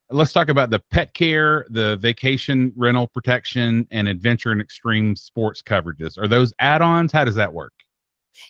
Let's 0.10 0.34
talk 0.34 0.50
about 0.50 0.70
the 0.70 0.80
pet 0.92 1.14
care, 1.14 1.66
the 1.70 1.96
vacation 1.98 2.72
rental 2.76 3.08
protection, 3.08 3.88
and 3.90 4.08
adventure 4.08 4.52
and 4.52 4.62
extreme 4.62 5.16
sports 5.16 5.62
coverages. 5.62 6.18
Are 6.18 6.28
those 6.28 6.54
add-ons? 6.60 7.12
How 7.12 7.24
does 7.24 7.36
that 7.36 7.52
work? 7.52 7.74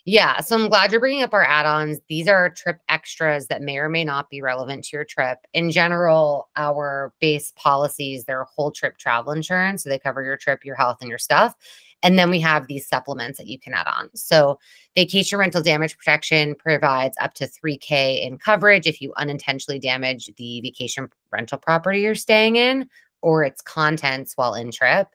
Yeah. 0.05 0.39
So 0.41 0.55
I'm 0.55 0.69
glad 0.69 0.91
you're 0.91 0.99
bringing 0.99 1.23
up 1.23 1.33
our 1.33 1.45
add 1.45 1.65
ons. 1.65 1.99
These 2.07 2.27
are 2.27 2.49
trip 2.49 2.79
extras 2.89 3.47
that 3.47 3.61
may 3.61 3.77
or 3.77 3.89
may 3.89 4.03
not 4.03 4.29
be 4.29 4.41
relevant 4.41 4.85
to 4.85 4.97
your 4.97 5.05
trip. 5.05 5.39
In 5.53 5.71
general, 5.71 6.49
our 6.55 7.13
base 7.19 7.53
policies, 7.55 8.25
they're 8.25 8.43
whole 8.43 8.71
trip 8.71 8.97
travel 8.97 9.33
insurance. 9.33 9.83
So 9.83 9.89
they 9.89 9.99
cover 9.99 10.23
your 10.23 10.37
trip, 10.37 10.65
your 10.65 10.75
health, 10.75 10.97
and 11.01 11.09
your 11.09 11.19
stuff. 11.19 11.55
And 12.03 12.19
then 12.19 12.29
we 12.29 12.41
have 12.41 12.67
these 12.67 12.87
supplements 12.87 13.37
that 13.37 13.47
you 13.47 13.57
can 13.57 13.73
add 13.73 13.87
on. 13.87 14.09
So 14.13 14.59
vacation 14.93 15.39
rental 15.39 15.61
damage 15.61 15.97
protection 15.97 16.53
provides 16.55 17.15
up 17.21 17.33
to 17.35 17.47
3K 17.47 18.25
in 18.25 18.37
coverage 18.37 18.85
if 18.85 19.01
you 19.01 19.13
unintentionally 19.15 19.79
damage 19.79 20.29
the 20.37 20.59
vacation 20.61 21.09
rental 21.31 21.57
property 21.57 22.01
you're 22.01 22.13
staying 22.13 22.57
in 22.57 22.89
or 23.21 23.45
its 23.45 23.61
contents 23.61 24.33
while 24.35 24.53
in 24.53 24.69
trip. 24.69 25.07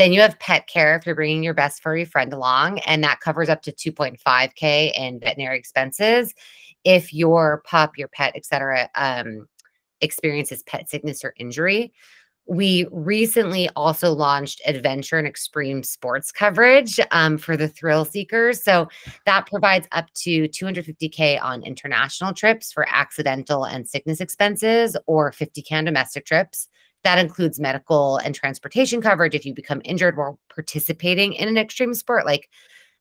Then 0.00 0.14
you 0.14 0.22
have 0.22 0.38
pet 0.38 0.66
care 0.66 0.96
if 0.96 1.04
you're 1.04 1.14
bringing 1.14 1.42
your 1.42 1.52
best 1.52 1.82
furry 1.82 2.06
friend 2.06 2.32
along, 2.32 2.78
and 2.86 3.04
that 3.04 3.20
covers 3.20 3.50
up 3.50 3.60
to 3.64 3.70
2.5K 3.70 4.92
in 4.94 5.20
veterinary 5.20 5.58
expenses. 5.58 6.32
If 6.84 7.12
your 7.12 7.62
pup, 7.66 7.98
your 7.98 8.08
pet, 8.08 8.32
etc., 8.34 8.88
um, 8.94 9.46
experiences 10.00 10.62
pet 10.62 10.88
sickness 10.88 11.22
or 11.22 11.34
injury, 11.36 11.92
we 12.46 12.86
recently 12.90 13.68
also 13.76 14.14
launched 14.14 14.62
adventure 14.64 15.18
and 15.18 15.26
extreme 15.26 15.82
sports 15.82 16.32
coverage 16.32 16.98
um, 17.10 17.36
for 17.36 17.58
the 17.58 17.68
thrill 17.68 18.06
seekers. 18.06 18.64
So 18.64 18.88
that 19.26 19.44
provides 19.48 19.86
up 19.92 20.06
to 20.22 20.48
250K 20.48 21.42
on 21.42 21.62
international 21.62 22.32
trips 22.32 22.72
for 22.72 22.88
accidental 22.88 23.64
and 23.64 23.86
sickness 23.86 24.22
expenses 24.22 24.96
or 25.06 25.30
50K 25.30 25.72
on 25.72 25.84
domestic 25.84 26.24
trips. 26.24 26.68
That 27.04 27.18
includes 27.18 27.58
medical 27.58 28.18
and 28.18 28.34
transportation 28.34 29.00
coverage 29.00 29.34
if 29.34 29.46
you 29.46 29.54
become 29.54 29.80
injured 29.84 30.16
while 30.16 30.38
participating 30.54 31.32
in 31.32 31.48
an 31.48 31.56
extreme 31.56 31.94
sport 31.94 32.26
like 32.26 32.48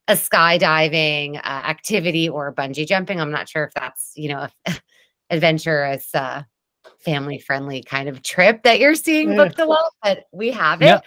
a 0.08 0.14
skydiving 0.14 1.38
uh, 1.38 1.42
activity 1.44 2.28
or 2.30 2.54
bungee 2.54 2.88
jumping. 2.88 3.20
I'm 3.20 3.32
not 3.32 3.50
sure 3.50 3.66
if 3.66 3.74
that's, 3.74 4.14
you 4.16 4.30
know, 4.30 4.48
adventurous, 5.30 6.14
uh, 6.16 6.44
family 7.00 7.40
friendly 7.40 7.84
kind 7.84 8.10
of 8.10 8.24
trip 8.24 8.64
that 8.64 8.80
you're 8.80 8.96
seeing 8.96 9.32
yeah. 9.32 9.36
booked 9.36 9.60
a 9.60 9.66
lot, 9.66 9.92
but 10.02 10.26
we 10.32 10.52
have 10.52 10.82
it. 10.82 11.02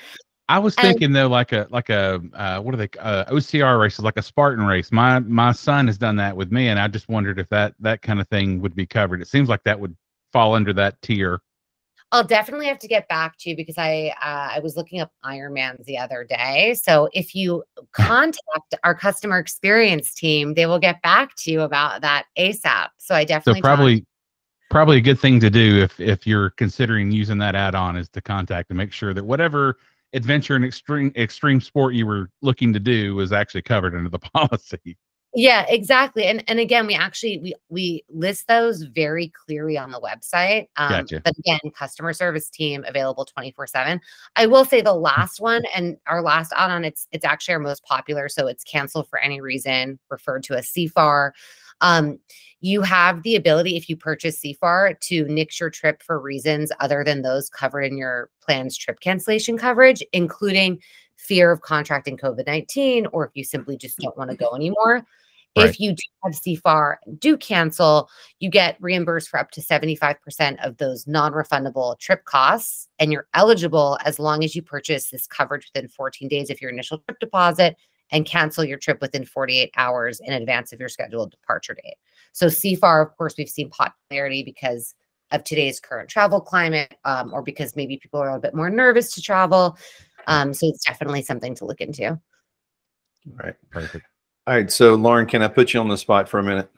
I 0.48 0.58
was 0.58 0.74
And- 0.76 0.86
thinking 0.86 1.12
though, 1.12 1.28
like 1.28 1.52
a 1.52 1.66
like 1.70 1.88
a 1.88 2.20
uh, 2.34 2.60
what 2.60 2.74
are 2.74 2.76
they 2.76 2.88
uh, 2.98 3.24
OCR 3.26 3.80
races, 3.80 4.00
like 4.00 4.18
a 4.18 4.22
Spartan 4.22 4.66
race. 4.66 4.92
My 4.92 5.18
my 5.20 5.52
son 5.52 5.86
has 5.86 5.96
done 5.96 6.16
that 6.16 6.36
with 6.36 6.52
me, 6.52 6.68
and 6.68 6.78
I 6.78 6.88
just 6.88 7.08
wondered 7.08 7.38
if 7.38 7.48
that 7.48 7.74
that 7.80 8.02
kind 8.02 8.20
of 8.20 8.28
thing 8.28 8.60
would 8.60 8.74
be 8.74 8.86
covered. 8.86 9.22
It 9.22 9.28
seems 9.28 9.48
like 9.48 9.62
that 9.64 9.78
would 9.78 9.96
fall 10.32 10.54
under 10.54 10.72
that 10.74 11.00
tier. 11.00 11.40
I'll 12.12 12.22
definitely 12.22 12.66
have 12.66 12.78
to 12.80 12.88
get 12.88 13.08
back 13.08 13.38
to 13.38 13.50
you 13.50 13.56
because 13.56 13.78
I 13.78 14.14
uh, 14.22 14.56
I 14.56 14.60
was 14.60 14.76
looking 14.76 15.00
up 15.00 15.10
Iron 15.24 15.54
Ironmans 15.54 15.84
the 15.86 15.96
other 15.96 16.24
day. 16.24 16.74
So 16.74 17.08
if 17.14 17.34
you 17.34 17.64
contact 17.92 18.74
our 18.84 18.94
customer 18.94 19.38
experience 19.38 20.12
team, 20.14 20.52
they 20.52 20.66
will 20.66 20.78
get 20.78 21.00
back 21.00 21.34
to 21.38 21.50
you 21.50 21.62
about 21.62 22.02
that 22.02 22.26
ASAP. 22.38 22.88
So 22.98 23.14
I 23.14 23.24
definitely 23.24 23.60
So 23.60 23.64
probably 23.64 24.06
probably 24.70 24.98
a 24.98 25.00
good 25.00 25.18
thing 25.18 25.40
to 25.40 25.48
do 25.48 25.82
if 25.82 25.98
if 25.98 26.26
you're 26.26 26.50
considering 26.50 27.10
using 27.10 27.38
that 27.38 27.54
add-on 27.54 27.96
is 27.96 28.10
to 28.10 28.20
contact 28.20 28.68
and 28.68 28.76
make 28.76 28.92
sure 28.92 29.14
that 29.14 29.24
whatever 29.24 29.78
adventure 30.12 30.54
and 30.54 30.66
extreme 30.66 31.12
extreme 31.16 31.62
sport 31.62 31.94
you 31.94 32.06
were 32.06 32.28
looking 32.42 32.74
to 32.74 32.80
do 32.80 33.14
was 33.14 33.32
actually 33.32 33.62
covered 33.62 33.94
under 33.94 34.10
the 34.10 34.18
policy. 34.34 34.98
Yeah, 35.34 35.64
exactly. 35.66 36.24
And 36.24 36.44
and 36.46 36.60
again, 36.60 36.86
we 36.86 36.94
actually 36.94 37.38
we 37.38 37.54
we 37.70 38.04
list 38.10 38.48
those 38.48 38.82
very 38.82 39.32
clearly 39.46 39.78
on 39.78 39.90
the 39.90 40.00
website. 40.00 40.68
Um, 40.76 40.90
Gotcha. 40.90 41.22
But 41.24 41.38
again, 41.38 41.60
customer 41.74 42.12
service 42.12 42.50
team 42.50 42.84
available 42.86 43.24
twenty 43.24 43.50
four 43.52 43.66
seven. 43.66 44.00
I 44.36 44.46
will 44.46 44.66
say 44.66 44.82
the 44.82 44.92
last 44.92 45.40
one 45.40 45.62
and 45.74 45.96
our 46.06 46.20
last 46.20 46.52
add 46.54 46.70
on 46.70 46.84
it's 46.84 47.08
it's 47.12 47.24
actually 47.24 47.54
our 47.54 47.60
most 47.60 47.82
popular. 47.84 48.28
So 48.28 48.46
it's 48.46 48.62
canceled 48.62 49.08
for 49.08 49.18
any 49.20 49.40
reason, 49.40 49.98
referred 50.10 50.42
to 50.44 50.54
as 50.54 50.70
CFAR. 50.70 51.30
Um, 51.80 52.18
you 52.60 52.82
have 52.82 53.22
the 53.22 53.34
ability 53.34 53.76
if 53.76 53.88
you 53.88 53.96
purchase 53.96 54.40
CFAR 54.40 55.00
to 55.00 55.24
nix 55.24 55.58
your 55.58 55.70
trip 55.70 56.02
for 56.02 56.20
reasons 56.20 56.70
other 56.78 57.02
than 57.04 57.22
those 57.22 57.48
covered 57.48 57.82
in 57.82 57.96
your 57.96 58.28
plan's 58.40 58.76
trip 58.76 59.00
cancellation 59.00 59.56
coverage, 59.56 60.02
including 60.12 60.78
fear 61.16 61.50
of 61.50 61.62
contracting 61.62 62.16
COVID 62.18 62.46
19, 62.46 63.06
or 63.06 63.26
if 63.26 63.32
you 63.34 63.44
simply 63.44 63.76
just 63.76 63.98
don't 63.98 64.16
want 64.16 64.30
to 64.30 64.36
go 64.36 64.50
anymore. 64.54 65.04
Right. 65.56 65.68
If 65.68 65.80
you 65.80 65.92
do 65.92 66.02
have 66.24 66.32
CFAR 66.32 66.96
and 67.04 67.20
do 67.20 67.36
cancel, 67.36 68.08
you 68.40 68.48
get 68.48 68.78
reimbursed 68.80 69.28
for 69.28 69.38
up 69.38 69.50
to 69.50 69.60
75% 69.60 70.64
of 70.64 70.78
those 70.78 71.06
non 71.06 71.32
refundable 71.32 71.98
trip 71.98 72.24
costs. 72.24 72.88
And 72.98 73.12
you're 73.12 73.26
eligible 73.34 73.98
as 74.04 74.18
long 74.18 74.44
as 74.44 74.56
you 74.56 74.62
purchase 74.62 75.10
this 75.10 75.26
coverage 75.26 75.70
within 75.74 75.88
14 75.88 76.28
days 76.28 76.48
of 76.48 76.60
your 76.62 76.70
initial 76.70 76.98
trip 76.98 77.18
deposit 77.18 77.76
and 78.10 78.24
cancel 78.24 78.64
your 78.64 78.78
trip 78.78 79.00
within 79.02 79.26
48 79.26 79.72
hours 79.76 80.20
in 80.20 80.32
advance 80.32 80.72
of 80.72 80.80
your 80.80 80.88
scheduled 80.88 81.32
departure 81.32 81.74
date. 81.74 81.96
So, 82.32 82.46
CFAR, 82.46 83.02
of 83.02 83.16
course, 83.16 83.34
we've 83.36 83.48
seen 83.48 83.68
popularity 83.68 84.42
because 84.42 84.94
of 85.32 85.44
today's 85.44 85.80
current 85.80 86.08
travel 86.08 86.40
climate, 86.40 86.94
um, 87.04 87.32
or 87.32 87.42
because 87.42 87.76
maybe 87.76 87.98
people 87.98 88.20
are 88.20 88.36
a 88.36 88.40
bit 88.40 88.54
more 88.54 88.70
nervous 88.70 89.12
to 89.14 89.22
travel. 89.22 89.76
Um, 90.28 90.54
so, 90.54 90.68
it's 90.68 90.84
definitely 90.84 91.22
something 91.22 91.54
to 91.56 91.66
look 91.66 91.82
into. 91.82 92.08
All 92.08 92.20
right. 93.38 93.54
Perfect. 93.70 94.06
All 94.46 94.54
right. 94.54 94.70
So, 94.70 94.94
Lauren, 94.94 95.26
can 95.26 95.42
I 95.42 95.48
put 95.48 95.72
you 95.72 95.80
on 95.80 95.88
the 95.88 95.96
spot 95.96 96.28
for 96.28 96.38
a 96.38 96.42
minute? 96.42 96.70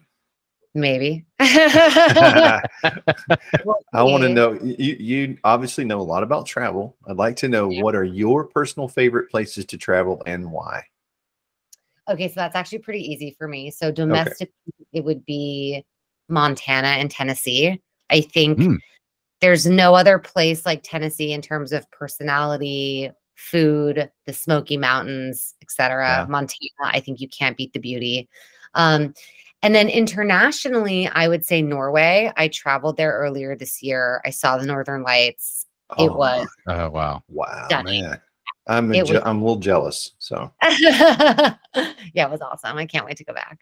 Maybe. 0.75 1.25
I 1.39 2.63
want 3.93 4.23
to 4.25 4.29
know 4.29 4.59
you, 4.63 4.97
you 4.99 5.39
obviously 5.45 5.85
know 5.85 6.01
a 6.01 6.03
lot 6.03 6.23
about 6.23 6.47
travel. 6.47 6.97
I'd 7.09 7.17
like 7.17 7.37
to 7.37 7.49
know 7.49 7.71
Yeah. 7.71 7.83
what 7.83 7.95
are 7.95 8.05
your 8.05 8.45
personal 8.45 8.89
favorite 8.89 9.31
places 9.31 9.65
to 9.67 9.79
travel 9.79 10.23
and 10.27 10.51
why? 10.51 10.85
Okay, 12.11 12.29
so 12.29 12.35
that's 12.37 12.57
actually 12.57 12.81
pretty 12.81 13.01
easy 13.01 13.35
for 13.39 13.49
me. 13.49 13.71
So 13.71 13.91
domestic, 13.91 14.51
it 14.93 15.05
would 15.05 15.25
be 15.25 15.85
Montana 16.29 16.89
and 16.89 17.11
Tennessee. 17.11 17.81
I 18.11 18.21
think 18.21 18.59
Mm. 18.59 18.79
there's 19.41 19.65
no 19.65 19.95
other 19.95 20.19
place 20.19 20.67
like 20.67 20.81
Tennessee 20.83 21.33
in 21.33 21.41
terms 21.41 21.73
of 21.73 21.91
personality, 21.93 23.11
food, 23.35 24.11
the 24.27 24.33
Smoky 24.33 24.77
Mountains, 24.77 25.55
etc. 25.63 26.05
Yeah. 26.05 26.27
Montana, 26.29 26.69
I 26.83 27.01
think 27.01 27.21
you 27.21 27.29
can't 27.29 27.57
beat 27.57 27.73
the 27.73 27.81
beauty. 27.81 28.29
Um, 28.75 29.15
and 29.63 29.75
then 29.75 29.89
internationally, 29.89 31.09
I 31.09 31.27
would 31.29 31.45
say 31.45 31.63
Norway. 31.63 32.31
I 32.37 32.49
traveled 32.49 32.97
there 32.97 33.13
earlier 33.13 33.57
this 33.57 33.83
year. 33.83 34.21
I 34.25 34.31
saw 34.31 34.59
the 34.59 34.67
Northern 34.67 35.03
Lights. 35.03 35.67
It 35.99 36.11
Oh, 36.11 36.17
was 36.17 36.49
Oh 36.69 36.91
wow. 36.91 37.23
wow, 37.29 37.65
stunning. 37.67 38.05
man. 38.05 38.21
I'm 38.67 38.93
a 38.93 38.97
It 38.99 39.09
was- 39.09 39.23
I'm 39.25 39.39
a 39.43 39.45
little 39.45 39.61
jealous. 39.61 40.13
So 40.19 40.51
yeah, 40.79 41.55
it 42.15 42.31
was 42.31 42.41
awesome. 42.41 42.77
I 42.79 42.87
can't 42.87 43.05
wait 43.07 43.17
to 43.19 43.25
go 43.25 43.35
back. 43.35 43.61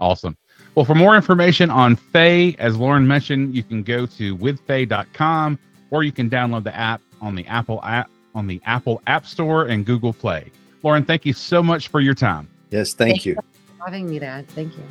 Awesome. 0.00 0.36
Well, 0.74 0.84
for 0.84 0.94
more 0.94 1.16
information 1.16 1.70
on 1.70 1.96
Faye, 1.96 2.54
as 2.58 2.76
Lauren 2.76 3.06
mentioned, 3.06 3.54
you 3.54 3.62
can 3.62 3.82
go 3.82 4.04
to 4.06 4.36
withfaye.com 4.36 5.58
or 5.90 6.02
you 6.02 6.12
can 6.12 6.28
download 6.28 6.64
the 6.64 6.74
app 6.76 7.00
on 7.22 7.34
the 7.34 7.46
Apple 7.46 7.80
app 7.82 8.10
on 8.36 8.46
the 8.46 8.60
Apple 8.66 9.02
App 9.08 9.26
Store 9.26 9.64
and 9.64 9.84
Google 9.84 10.12
Play. 10.12 10.52
Lauren, 10.82 11.04
thank 11.04 11.24
you 11.26 11.32
so 11.32 11.62
much 11.62 11.88
for 11.88 12.00
your 12.00 12.14
time. 12.14 12.46
yes, 12.70 12.92
thank 12.94 13.10
Thank 13.14 13.26
you. 13.26 13.34
for 13.34 13.84
having 13.84 14.08
me, 14.08 14.18
Dad. 14.20 14.46
Thank 14.50 14.76
you. 14.76 14.82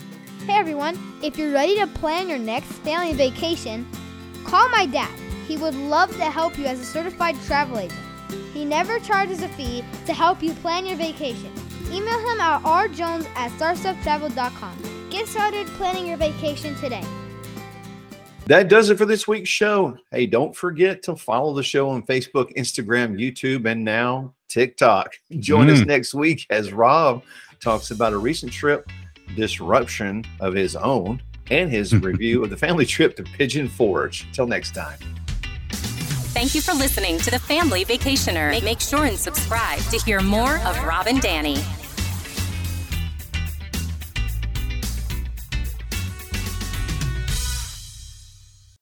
Hey 0.45 0.53
everyone, 0.57 0.97
if 1.23 1.37
you're 1.37 1.53
ready 1.53 1.75
to 1.79 1.87
plan 1.87 2.27
your 2.27 2.37
next 2.39 2.71
family 2.83 3.13
vacation, 3.13 3.87
call 4.43 4.67
my 4.69 4.85
dad. 4.85 5.17
He 5.47 5.57
would 5.57 5.75
love 5.75 6.11
to 6.17 6.25
help 6.25 6.57
you 6.57 6.65
as 6.65 6.79
a 6.79 6.85
certified 6.85 7.35
travel 7.45 7.79
agent. 7.79 7.99
He 8.53 8.65
never 8.65 8.99
charges 8.99 9.41
a 9.43 9.47
fee 9.49 9.83
to 10.05 10.13
help 10.13 10.41
you 10.43 10.53
plan 10.53 10.85
your 10.85 10.97
vacation. 10.97 11.51
Email 11.91 12.19
him 12.19 12.39
at 12.41 12.63
rjones 12.63 13.27
at 13.35 13.51
starsteptravel.com. 13.51 15.07
Get 15.11 15.27
started 15.27 15.67
planning 15.67 16.07
your 16.07 16.17
vacation 16.17 16.75
today. 16.75 17.03
That 18.47 18.67
does 18.67 18.89
it 18.91 18.97
for 18.97 19.05
this 19.05 19.27
week's 19.27 19.49
show. 19.49 19.97
Hey, 20.11 20.27
don't 20.27 20.55
forget 20.55 21.01
to 21.03 21.15
follow 21.15 21.53
the 21.55 21.63
show 21.63 21.89
on 21.89 22.03
Facebook, 22.03 22.55
Instagram, 22.55 23.19
YouTube, 23.19 23.65
and 23.69 23.83
now 23.83 24.33
TikTok. 24.49 25.13
Join 25.39 25.69
us 25.69 25.79
Mm. 25.79 25.87
next 25.87 26.13
week 26.13 26.45
as 26.51 26.71
Rob 26.71 27.23
talks 27.59 27.89
about 27.89 28.13
a 28.13 28.17
recent 28.17 28.51
trip 28.51 28.87
disruption 29.35 30.23
of 30.39 30.53
his 30.53 30.75
own 30.75 31.21
and 31.49 31.71
his 31.71 31.93
review 32.03 32.43
of 32.43 32.51
the 32.51 32.57
family 32.57 32.85
trip 32.85 33.15
to 33.15 33.23
Pigeon 33.23 33.67
Forge. 33.67 34.27
Till 34.31 34.45
next 34.45 34.75
time. 34.75 34.99
Thank 36.35 36.53
you 36.53 36.61
for 36.61 36.73
listening 36.73 37.17
to 37.19 37.31
the 37.31 37.39
Family 37.39 37.83
Vacationer. 37.85 38.51
Make, 38.51 38.63
make 38.63 38.79
sure 38.81 39.05
and 39.05 39.17
subscribe 39.17 39.79
to 39.89 39.97
hear 39.99 40.21
more 40.21 40.57
of 40.59 40.77
Rob 40.83 41.07
and 41.07 41.19
Danny. 41.21 41.57